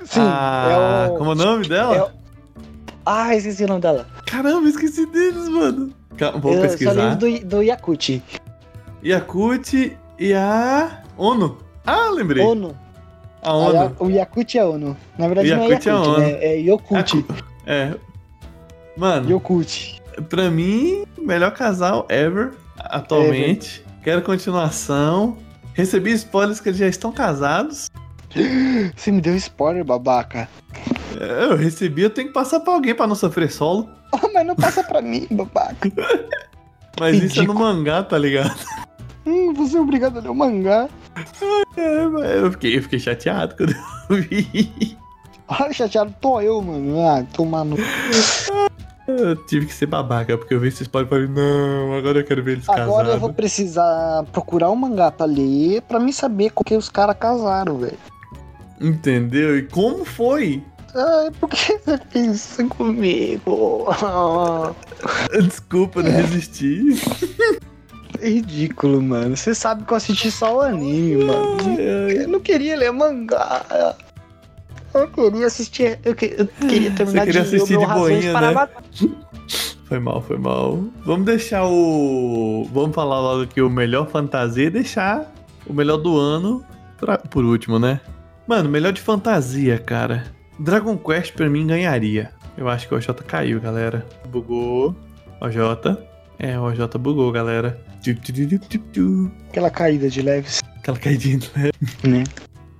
[0.06, 1.18] Sim, ah, é o...
[1.18, 1.95] Como é o nome dela?
[1.95, 2.10] é o-
[3.06, 4.08] Ah, esqueci o nome dela.
[4.26, 5.93] Caramba, esqueci deles, mano.
[6.18, 6.93] Calma, vou eu pesquisar.
[6.95, 8.24] só lembro do, do Yakut.
[9.04, 11.57] Yakut e a ONU.
[11.86, 12.43] Ah, lembrei.
[12.45, 12.76] Ono.
[13.41, 13.95] A ONU.
[13.99, 14.97] O Yakut é Ono.
[15.17, 16.17] Na verdade O não é Yakut é Yakut, Ono.
[16.20, 16.32] né?
[16.43, 17.26] É Yokut.
[17.65, 17.93] É.
[18.97, 20.01] Mano, Yokut.
[20.30, 23.84] pra mim, melhor casal ever, atualmente.
[24.03, 25.38] Quero continuação.
[25.74, 27.89] Recebi spoilers que eles já estão casados.
[28.95, 30.47] Você me deu spoiler, babaca.
[31.20, 33.89] É, Eu recebi, eu tenho que passar pra alguém pra não sofrer solo.
[34.11, 35.88] Ah, mas não passa pra mim, babaca.
[36.99, 38.59] Mas isso é no mangá, tá ligado?
[39.30, 40.89] Hum, você é obrigado a ler o mangá.
[41.77, 43.75] É, eu fiquei, eu fiquei chateado quando
[44.09, 44.97] eu vi.
[45.47, 46.99] Ah, chateado tô eu, mano.
[46.99, 47.77] Ah, tomar no.
[49.07, 52.23] Eu tive que ser babaca, porque eu vi esse spoiler e falei, não, agora eu
[52.23, 53.13] quero ver eles Agora casados.
[53.13, 57.15] eu vou precisar procurar um mangá pra ler pra me saber com que os caras
[57.19, 57.97] casaram, velho.
[58.80, 59.57] Entendeu?
[59.57, 60.63] E como foi?
[60.95, 63.88] Ai, por que você fez isso comigo?
[65.41, 67.01] Desculpa, eu não resisti.
[68.22, 69.36] É ridículo, mano.
[69.38, 71.57] Você sabe que eu assisti só o anime, mano.
[71.80, 73.95] Eu não queria ler mangá.
[74.93, 75.99] Eu queria assistir.
[76.03, 78.51] Eu, que- eu queria terminar queria de assistir de boinha, né?
[78.51, 78.84] Matar.
[79.86, 80.84] Foi mal, foi mal.
[81.03, 82.67] Vamos deixar o.
[82.74, 85.32] Vamos falar logo aqui o melhor fantasia e deixar
[85.65, 86.63] o melhor do ano
[86.97, 87.17] pra...
[87.17, 87.99] por último, né?
[88.47, 90.26] Mano, melhor de fantasia, cara.
[90.59, 92.32] Dragon Quest pra mim ganharia.
[92.57, 94.05] Eu acho que o OJ caiu, galera.
[94.28, 94.95] Bugou.
[95.39, 95.57] OJ.
[96.39, 97.79] É, o OJ bugou, galera.
[98.03, 99.31] Tu, tu, tu, tu.
[99.49, 101.39] Aquela caída de leves, Aquela caidinha,
[102.03, 102.23] né?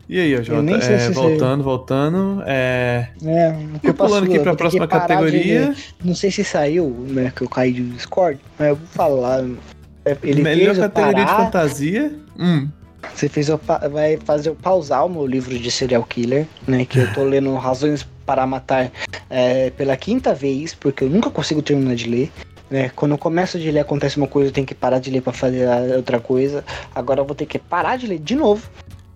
[0.08, 0.50] E aí, OJ?
[0.50, 2.42] Eu nem sei É, se voltando, voltando.
[2.46, 3.10] É.
[3.24, 5.74] É, E pulando aqui pra próxima categoria.
[5.74, 9.46] de- Não sei se saiu, né, que eu caí do Discord, mas eu vou falar.
[10.06, 12.16] É, Ele melhor categoria de parar, fantasia.
[12.40, 12.70] Hum.
[13.14, 16.86] Você fez eu pa- vai fazer eu pausar o meu livro de serial killer, né?
[16.86, 18.92] Que eu tô lendo Razões para Matar
[19.30, 22.32] é, pela quinta vez, porque eu nunca consigo terminar de ler.
[22.70, 22.90] Né?
[22.96, 25.34] Quando eu começo de ler, acontece uma coisa, eu tenho que parar de ler pra
[25.34, 26.64] fazer outra coisa.
[26.94, 28.70] Agora eu vou ter que parar de ler de novo.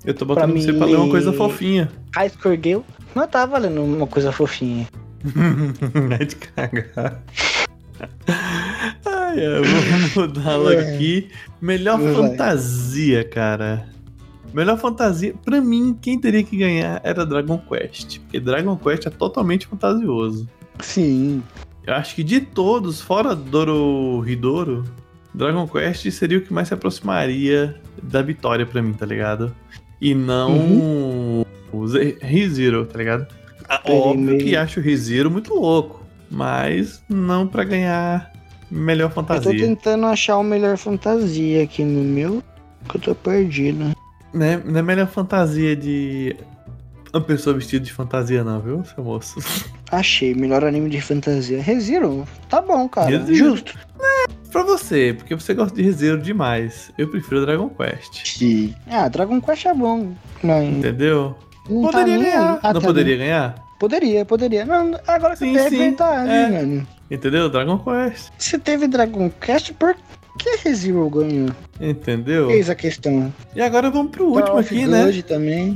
[0.04, 1.90] Eu tô botando Pra você pra ler uma coisa fofinha.
[2.16, 2.82] High Score Girl.
[3.16, 4.88] Não tava lendo uma coisa fofinha.
[6.20, 7.24] é de cagar.
[9.06, 10.96] Ai, ai, vamos mudar logo É.
[10.96, 11.30] aqui.
[11.62, 12.14] Melhor Vai.
[12.14, 13.88] fantasia, cara.
[14.54, 18.20] Melhor fantasia, pra mim, quem teria que ganhar era Dragon Quest.
[18.20, 20.48] Porque Dragon Quest é totalmente fantasioso.
[20.80, 21.42] Sim.
[21.86, 24.84] Eu acho que de todos, fora Doro Hidoro,
[25.34, 29.54] Dragon Quest seria o que mais se aproximaria da vitória pra mim, tá ligado?
[30.00, 33.28] E não o Ze- ReZero, tá ligado?
[33.68, 38.32] Ah, Óbvio que acho o ReZero muito louco, mas não pra ganhar
[38.70, 39.52] melhor Eu tô fantasia.
[39.60, 42.44] tentando achar o melhor fantasia aqui no meu,
[42.90, 43.92] que eu tô perdido.
[44.34, 46.36] Não é, não é melhor fantasia de
[47.14, 49.40] uma pessoa vestida de fantasia não, viu, seu moço?
[49.92, 51.62] Achei, melhor anime de fantasia.
[51.62, 53.10] ReZero, tá bom, cara.
[53.10, 53.36] ReZero.
[53.36, 53.78] Justo.
[54.52, 56.92] pra você, porque você gosta de ReZero demais.
[56.98, 58.26] Eu prefiro Dragon Quest.
[58.38, 58.74] Sim.
[58.90, 60.12] Ah, Dragon Quest é bom.
[60.42, 61.36] Não, Entendeu?
[61.70, 62.32] não tá Poderia nem aí.
[62.32, 62.60] ganhar.
[62.64, 63.56] Ah, não tá poderia ganhar?
[63.80, 64.66] Poderia, poderia.
[64.66, 66.50] Não, agora que Sim, é sim, verdade, é.
[66.50, 66.88] mano.
[67.12, 67.50] Entendeu?
[67.50, 68.32] Dragon Quest.
[68.38, 69.96] Se teve Dragon Quest, por
[70.40, 71.50] que ReZero ganhou?
[71.80, 72.50] Entendeu?
[72.50, 73.32] Eis a questão.
[73.56, 75.06] E agora vamos pro último aqui, né?
[75.06, 75.74] God também.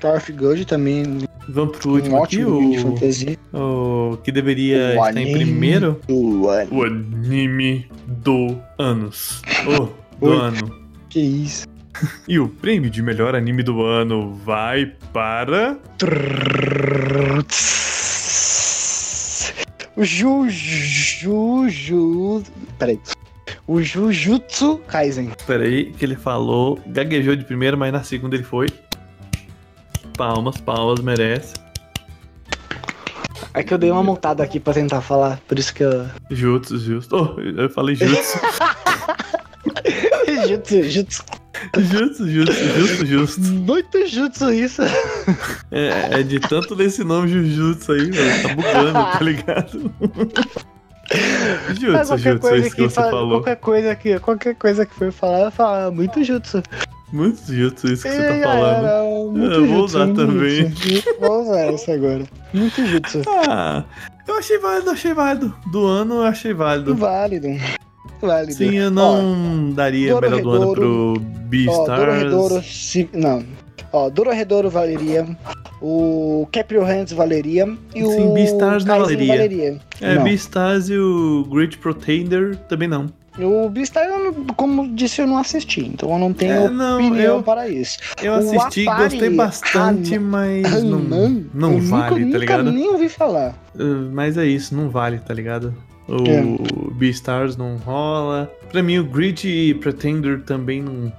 [0.00, 1.04] Tower of God também.
[1.48, 3.38] Vamos pro Um último aqui, ótimo anime de fantasia.
[3.54, 6.00] o que deveria O estar em primeiro.
[6.06, 6.74] Do ano.
[6.76, 9.42] O anime do anos.
[9.66, 9.88] Oh,
[10.24, 10.36] do Oi.
[10.36, 10.78] ano.
[11.08, 11.66] Que isso?
[12.28, 15.78] E o prêmio de melhor anime do ano vai para.
[19.96, 21.68] O Juju.
[21.68, 22.42] Ju,
[22.78, 23.00] peraí.
[23.66, 25.32] O Jujutsu Kaisen.
[25.46, 26.78] Peraí, que ele falou.
[26.86, 28.68] Gaguejou de primeiro, mas na segunda ele foi.
[30.18, 31.54] Palmas, palmas, merece.
[33.54, 36.06] É que eu dei uma montada aqui pra tentar falar, por isso que eu.
[36.28, 37.16] Jutsu, justo.
[37.36, 38.38] Oh, eu falei jutsu.
[40.48, 41.22] Jutsu, jutsu.
[41.78, 43.40] jutsu, jutsu, justo, justo.
[43.40, 44.82] Muito jutsu isso.
[45.70, 48.42] É, é de tanto ler esse nome Jujutsu aí, mano.
[48.42, 49.92] Tá bugando, tá ligado?
[51.80, 53.30] Jutsu, qualquer jutsu, é coisa isso que que você fa- falou.
[53.30, 56.62] qualquer coisa que qualquer coisa que for falar, fala muito jutsu.
[57.12, 58.86] Muito jutsu isso que você tá falando.
[58.86, 60.72] era muito Eu vou usar também.
[61.20, 62.24] Vou usar essa agora.
[62.52, 63.22] Muito jutsu.
[63.48, 63.84] Ah,
[64.26, 65.54] eu achei válido, achei válido.
[65.72, 66.94] Do ano eu achei válido.
[66.94, 67.48] Válido.
[68.20, 68.52] Válido.
[68.54, 71.86] Sim, eu não daria Doro melhor do ano pro Ó, Beastars.
[71.86, 73.08] Dororedoro, se...
[73.12, 73.44] não.
[73.92, 75.26] Ó, Dororedoro valeria,
[75.80, 79.80] o Caprio Hands valeria e o Sim, Beastars não Kaizen valeria.
[80.00, 80.24] É, Não.
[80.24, 83.06] Beastars e o Great Pretender também não.
[83.40, 87.36] O Beastars, não- como disse, eu não assisti, então eu não tenho É, não, opinião
[87.36, 87.98] eu- para isso.
[88.22, 90.98] Eu O assisti, Atari gostei bastante, mas não,
[91.54, 92.64] não eu vale, nunca, tá ligado?
[92.64, 93.54] Nunca nem ouvi falar.
[93.74, 95.72] Uh, Mas é isso, não vale, tá ligado?
[96.08, 96.92] O É.
[96.94, 98.50] Beastars não rola.
[98.72, 101.12] Pra mim, o Grid Pretender também não.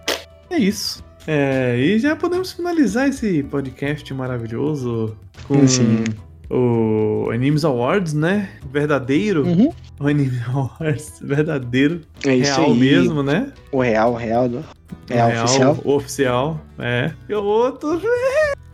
[0.50, 1.04] É isso.
[1.28, 5.16] É, e já podemos finalizar esse podcast maravilhoso
[5.48, 6.04] com Sim.
[6.50, 8.50] o Animes Awards, né?
[8.72, 9.46] Verdadeiro.
[9.46, 9.72] Uhum.
[10.02, 12.02] O Anime Awards verdadeiro.
[12.26, 12.80] É isso real aí.
[12.80, 13.52] mesmo, né?
[13.70, 14.60] O real, o real, do...
[14.60, 15.78] O real, oficial.
[15.84, 17.12] O oficial, é.
[17.28, 18.02] E o outro.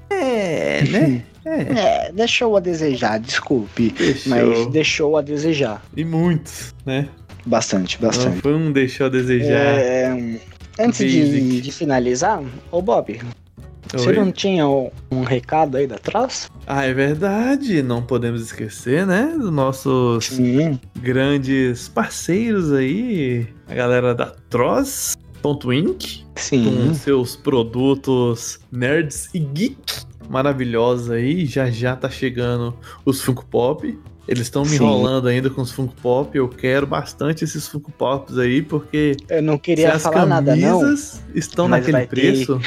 [0.08, 1.24] É, né?
[1.46, 2.08] É.
[2.08, 3.92] É, deixou a desejar, desculpe.
[3.92, 4.32] Deixou.
[4.32, 5.84] Mas deixou a desejar.
[5.96, 7.08] E muitos, né?
[7.46, 8.42] Bastante, Não bastante.
[8.42, 9.78] foi um deixou a desejar.
[9.78, 10.40] É,
[10.80, 13.20] antes de, de finalizar, ô Bob,
[13.94, 16.50] você não tinha um, um recado aí da Tross?
[16.68, 17.82] Ah, é verdade.
[17.84, 19.36] Não podemos esquecer, né?
[19.38, 20.80] Dos nossos Sim.
[21.02, 23.48] grandes parceiros aí.
[23.68, 26.24] A galera da Tross.inc.
[26.36, 26.94] Com Sim.
[26.96, 31.46] seus produtos nerds e geek maravilhosos aí.
[31.46, 32.76] Já já tá chegando
[33.06, 33.98] os Funko Pop.
[34.28, 36.36] Eles estão me enrolando ainda com os Funko Pop.
[36.36, 40.80] Eu quero bastante esses Funko Pops aí, porque Eu não queria as falar nada, não.
[40.82, 42.60] camisas estão naquele vai ter- preço.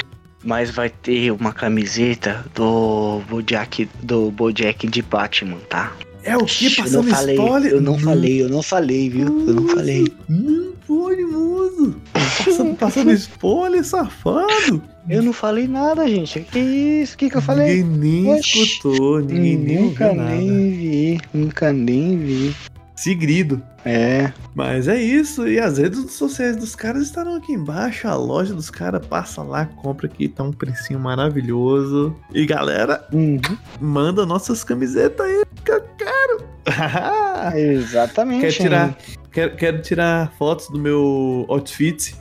[0.44, 5.92] Mas vai ter uma camiseta do Bojack, do Bojack de Batman, tá?
[6.22, 6.66] É o que?
[6.66, 7.72] Eu Passando não falei, spoiler?
[7.72, 9.26] eu não falei, eu não falei, viu?
[9.46, 10.06] Eu não falei.
[10.28, 11.96] Não pode, moço.
[12.12, 14.82] Passando, passando spoiler, safado.
[15.08, 16.40] Eu não falei nada, gente.
[16.40, 17.14] Que isso?
[17.14, 17.82] O que, que eu falei?
[17.82, 18.62] Ninguém nem Oxi.
[18.62, 20.36] escutou, ninguém nem nunca nem nada.
[20.36, 22.54] vi, nunca nem vi.
[22.98, 23.62] Segredo.
[23.84, 28.08] É, Mas é isso, e as redes sociais dos caras estarão aqui embaixo.
[28.08, 32.16] A loja dos caras, passa lá, compra aqui, tá um precinho maravilhoso.
[32.34, 33.40] E galera, uhum,
[33.80, 36.44] manda nossas camisetas aí, que eu quero.
[37.56, 38.40] exatamente.
[38.40, 38.98] quero tirar,
[39.30, 42.16] quero, quero tirar fotos do meu outfit.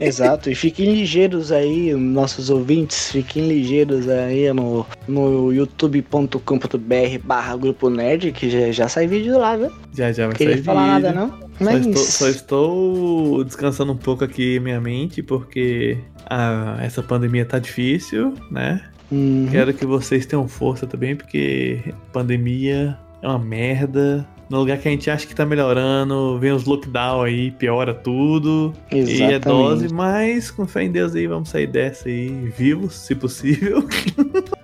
[0.00, 7.90] Exato, e fiquem ligeiros aí, nossos ouvintes, fiquem ligeiros aí no, no youtube.com.br barra grupo
[7.90, 9.70] nerd, que já, já sai vídeo lá, viu?
[9.94, 11.02] Já já vai Queria sair falar vídeo.
[11.02, 11.28] nada, não?
[11.28, 17.44] Só Mas estou, só estou descansando um pouco aqui minha mente, porque ah, essa pandemia
[17.44, 18.82] tá difícil, né?
[19.12, 19.48] Uhum.
[19.50, 21.80] Quero que vocês tenham força também, porque
[22.12, 24.26] pandemia é uma merda.
[24.50, 28.74] No lugar que a gente acha que tá melhorando, vem os lockdown aí, piora tudo.
[28.90, 29.44] E é Exatamente.
[29.44, 33.86] dose, mas com fé em Deus aí, vamos sair dessa aí vivos, se possível.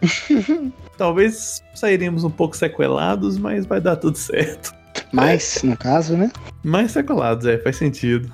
[0.99, 4.75] Talvez sairemos um pouco sequelados, mas vai dar tudo certo.
[5.13, 6.33] Mas, no caso, né?
[6.65, 8.29] Mais sequelados, é, faz sentido.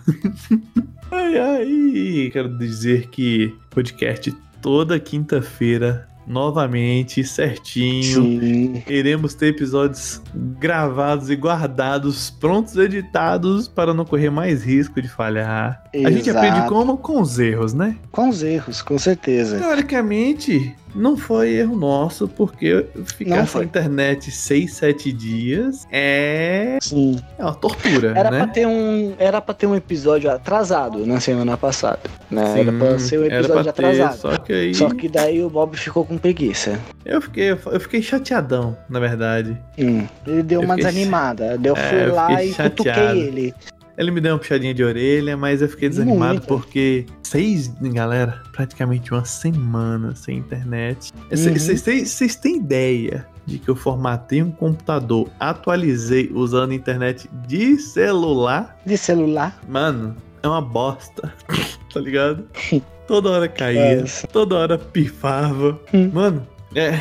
[1.13, 8.23] ai, ai, quero dizer que podcast toda quinta-feira, novamente, certinho.
[8.23, 8.83] Sim.
[8.89, 15.83] Iremos ter episódios gravados e guardados, prontos, editados, para não correr mais risco de falhar.
[15.95, 16.47] A gente Exato.
[16.47, 16.97] aprende como?
[16.97, 17.97] Com os erros, né?
[18.11, 19.59] Com os erros, com certeza.
[19.59, 27.19] Teoricamente, não foi erro nosso, porque ficar sem internet 6, 7 dias é, Sim.
[27.39, 28.39] é uma tortura, Era né?
[28.39, 29.15] pra ter um.
[29.19, 32.01] Era pra ter um episódio atrasado na semana passada.
[32.31, 32.61] Né?
[32.61, 34.17] era pra ser um episódio ter, atrasado.
[34.19, 36.79] Só que aí Só que daí o Bob ficou com preguiça.
[37.05, 39.57] eu, fiquei, eu fiquei chateadão, na verdade.
[39.79, 41.59] Hum, ele deu Eu uma fiquei- desanimada.
[41.63, 43.19] Eu É, fui eu lá e cutuquei chateado.
[43.19, 43.55] ele.
[43.99, 46.47] Ele me deu uma puxadinha de orelha, mas eu fiquei desanimado Muito.
[46.47, 51.11] porque seis, galera, praticamente uma semana sem internet.
[51.31, 51.55] Uhum.
[51.57, 58.79] Vocês têm ideia de que eu formatei um computador, atualizei usando internet de celular?
[58.85, 59.59] De celular.
[59.67, 61.33] Mano, é uma bosta,
[61.93, 62.47] tá ligado?
[63.09, 64.27] Toda hora caía, Nossa.
[64.29, 65.79] toda hora pifava.
[65.93, 66.11] Hum.
[66.13, 66.93] Mano, é.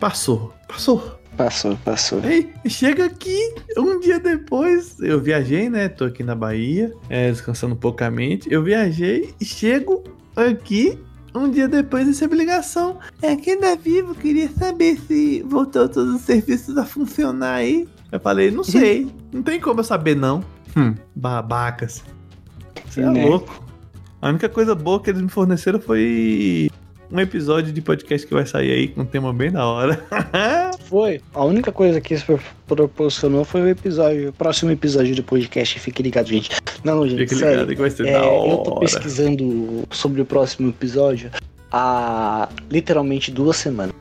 [0.00, 1.19] Passou, passou.
[1.44, 2.20] Passou, passou.
[2.22, 5.88] Aí, chega aqui, um dia depois, eu viajei, né?
[5.88, 8.52] Tô aqui na Bahia, é, descansando poucamente.
[8.52, 10.04] Eu viajei e chego
[10.36, 10.98] aqui.
[11.34, 12.98] Um dia depois recebo ligação.
[13.22, 17.88] É, quem tá vivo queria saber se voltou todos os serviços a funcionar aí.
[18.12, 19.10] Eu falei, não sei.
[19.32, 20.44] Não tem como eu saber, não.
[20.76, 22.04] Hum, babacas.
[22.84, 23.24] Você é Né?
[23.24, 23.64] louco.
[24.20, 26.68] A única coisa boa que eles me forneceram foi
[27.12, 30.00] um episódio de podcast que vai sair aí com um tema bem da hora.
[30.84, 31.20] Foi.
[31.34, 35.78] A única coisa que isso proporcionou foi o episódio, o próximo episódio do podcast.
[35.78, 36.50] Fique ligado, gente.
[36.84, 37.52] Não, gente, Fica sério.
[37.60, 38.50] ligado que vai ser É, da hora.
[38.52, 41.30] eu tô pesquisando sobre o próximo episódio
[41.70, 43.94] há literalmente duas semanas.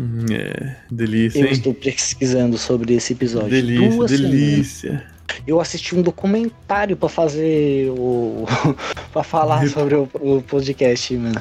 [0.00, 1.52] Hum, É, delícia, Eu hein?
[1.52, 3.50] estou pesquisando sobre esse episódio.
[3.50, 4.30] Delícia, duas semanas.
[4.40, 5.04] delícia.
[5.46, 8.44] Eu assisti um documentário pra fazer o.
[9.12, 11.38] pra falar sobre o, o podcast, mano.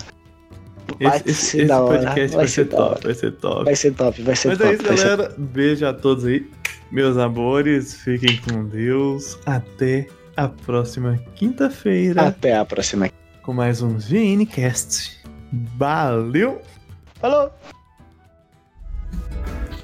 [1.00, 2.00] Vai Esse, ser esse da hora.
[2.00, 3.64] podcast vai, ser top, vai ser top.
[3.66, 4.70] Vai ser top, vai ser Mas top.
[4.70, 5.36] é isso, vai ser galera.
[5.38, 6.46] Beijo a todos aí.
[6.92, 9.38] Meus amores, fiquem com Deus.
[9.46, 13.10] Até a próxima quinta-feira Até a próxima.
[13.42, 15.20] com mais um GNCast.
[15.78, 16.62] Valeu!
[17.20, 17.52] Falou!